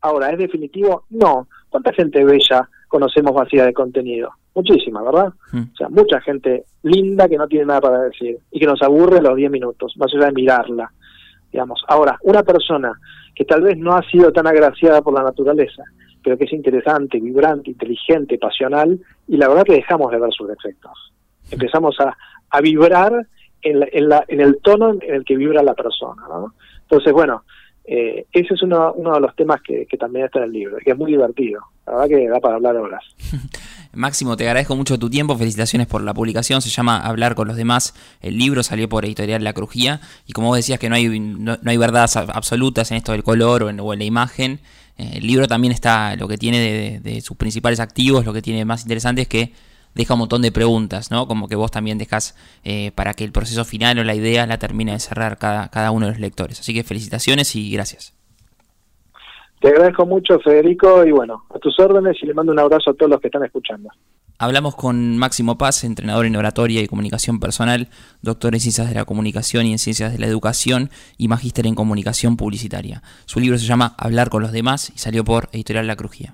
Ahora, 0.00 0.30
¿es 0.30 0.38
definitivo? 0.38 1.04
No. 1.10 1.48
¿Cuánta 1.70 1.92
gente 1.92 2.24
bella 2.24 2.68
conocemos 2.88 3.32
vacía 3.32 3.64
de 3.64 3.72
contenido? 3.72 4.32
Muchísima, 4.54 5.02
¿verdad? 5.02 5.32
Hmm. 5.52 5.64
O 5.72 5.76
sea, 5.76 5.88
mucha 5.88 6.20
gente 6.20 6.64
linda 6.82 7.28
que 7.28 7.36
no 7.36 7.48
tiene 7.48 7.66
nada 7.66 7.80
para 7.80 8.02
decir 8.02 8.38
y 8.50 8.60
que 8.60 8.66
nos 8.66 8.80
aburre 8.82 9.20
los 9.20 9.36
10 9.36 9.50
minutos, 9.50 9.94
más 9.96 10.12
allá 10.14 10.26
de 10.26 10.32
mirarla. 10.32 10.92
Digamos. 11.50 11.84
Ahora, 11.88 12.18
una 12.22 12.42
persona 12.42 12.92
que 13.34 13.44
tal 13.44 13.62
vez 13.62 13.76
no 13.78 13.94
ha 13.94 14.02
sido 14.10 14.32
tan 14.32 14.46
agraciada 14.46 15.02
por 15.02 15.14
la 15.14 15.22
naturaleza 15.22 15.82
pero 16.24 16.38
que 16.38 16.44
es 16.44 16.52
interesante, 16.54 17.20
vibrante, 17.20 17.70
inteligente, 17.70 18.38
pasional, 18.38 18.98
y 19.28 19.36
la 19.36 19.46
verdad 19.46 19.64
que 19.64 19.74
dejamos 19.74 20.10
de 20.10 20.18
ver 20.18 20.32
sus 20.32 20.48
defectos. 20.48 21.12
Empezamos 21.50 22.00
a, 22.00 22.16
a 22.48 22.60
vibrar 22.62 23.26
en, 23.60 23.86
en, 23.92 24.08
la, 24.08 24.24
en 24.26 24.40
el 24.40 24.58
tono 24.62 24.92
en 24.92 25.14
el 25.14 25.24
que 25.24 25.36
vibra 25.36 25.62
la 25.62 25.74
persona. 25.74 26.22
¿no? 26.26 26.54
Entonces, 26.80 27.12
bueno, 27.12 27.44
eh, 27.86 28.24
ese 28.32 28.54
es 28.54 28.62
uno, 28.62 28.94
de 28.96 29.20
los 29.20 29.36
temas 29.36 29.60
que, 29.60 29.86
también 29.98 30.24
está 30.24 30.38
en 30.38 30.46
el 30.46 30.52
libro, 30.52 30.78
que 30.82 30.90
es 30.90 30.96
muy 30.96 31.12
divertido. 31.12 31.60
La 31.86 31.92
verdad 31.92 32.08
que 32.08 32.28
da 32.28 32.40
para 32.40 32.54
hablar 32.56 32.76
horas. 32.76 33.04
Máximo, 33.92 34.36
te 34.36 34.48
agradezco 34.48 34.74
mucho 34.74 34.98
tu 34.98 35.10
tiempo, 35.10 35.36
felicitaciones 35.36 35.86
por 35.86 36.02
la 36.02 36.14
publicación, 36.14 36.62
se 36.62 36.70
llama 36.70 36.98
Hablar 36.98 37.34
con 37.34 37.46
los 37.46 37.56
demás, 37.56 37.94
el 38.22 38.38
libro 38.38 38.62
salió 38.62 38.88
por 38.88 39.04
editorial 39.04 39.44
La 39.44 39.52
Crujía, 39.52 40.00
y 40.26 40.32
como 40.32 40.48
vos 40.48 40.56
decías 40.56 40.80
que 40.80 40.88
no 40.88 40.96
hay, 40.96 41.20
no, 41.20 41.58
hay 41.64 41.76
verdades 41.76 42.16
absolutas 42.16 42.90
en 42.90 42.96
esto 42.96 43.12
del 43.12 43.22
color 43.22 43.62
o 43.62 43.68
en, 43.68 43.98
la 43.98 44.04
imagen, 44.04 44.60
eh, 44.98 45.12
el 45.16 45.26
libro 45.26 45.46
también 45.46 45.72
está, 45.72 46.16
lo 46.16 46.26
que 46.26 46.38
tiene 46.38 46.58
de, 46.58 47.00
de 47.00 47.20
sus 47.20 47.36
principales 47.36 47.78
activos, 47.78 48.24
lo 48.24 48.32
que 48.32 48.42
tiene 48.42 48.64
más 48.64 48.82
interesante 48.82 49.22
es 49.22 49.28
que 49.28 49.52
deja 49.94 50.14
un 50.14 50.20
montón 50.20 50.42
de 50.42 50.52
preguntas, 50.52 51.10
¿no? 51.10 51.26
Como 51.26 51.48
que 51.48 51.56
vos 51.56 51.70
también 51.70 51.98
dejas 51.98 52.36
eh, 52.64 52.92
para 52.94 53.14
que 53.14 53.24
el 53.24 53.32
proceso 53.32 53.64
final 53.64 53.98
o 53.98 54.04
la 54.04 54.14
idea 54.14 54.46
la 54.46 54.58
termine 54.58 54.92
de 54.92 55.00
cerrar 55.00 55.38
cada, 55.38 55.68
cada 55.68 55.90
uno 55.90 56.06
de 56.06 56.12
los 56.12 56.20
lectores. 56.20 56.60
Así 56.60 56.74
que 56.74 56.84
felicitaciones 56.84 57.54
y 57.56 57.70
gracias. 57.70 58.14
Te 59.60 59.68
agradezco 59.68 60.04
mucho, 60.04 60.38
Federico, 60.40 61.06
y 61.06 61.10
bueno, 61.10 61.44
a 61.54 61.58
tus 61.58 61.78
órdenes 61.80 62.16
y 62.22 62.26
le 62.26 62.34
mando 62.34 62.52
un 62.52 62.58
abrazo 62.58 62.90
a 62.90 62.94
todos 62.94 63.10
los 63.10 63.20
que 63.20 63.28
están 63.28 63.44
escuchando. 63.44 63.88
Hablamos 64.36 64.74
con 64.74 65.16
Máximo 65.16 65.56
Paz, 65.56 65.84
entrenador 65.84 66.26
en 66.26 66.34
oratoria 66.34 66.82
y 66.82 66.88
comunicación 66.88 67.38
personal, 67.38 67.88
doctor 68.20 68.54
en 68.54 68.60
ciencias 68.60 68.88
de 68.88 68.94
la 68.94 69.04
comunicación 69.04 69.64
y 69.66 69.72
en 69.72 69.78
ciencias 69.78 70.12
de 70.12 70.18
la 70.18 70.26
educación 70.26 70.90
y 71.16 71.28
magíster 71.28 71.66
en 71.68 71.76
comunicación 71.76 72.36
publicitaria. 72.36 73.02
Su 73.26 73.38
libro 73.38 73.56
se 73.56 73.66
llama 73.66 73.94
Hablar 73.96 74.28
con 74.28 74.42
los 74.42 74.50
demás 74.50 74.90
y 74.94 74.98
salió 74.98 75.24
por 75.24 75.48
Editorial 75.52 75.86
La 75.86 75.96
Crujía. 75.96 76.32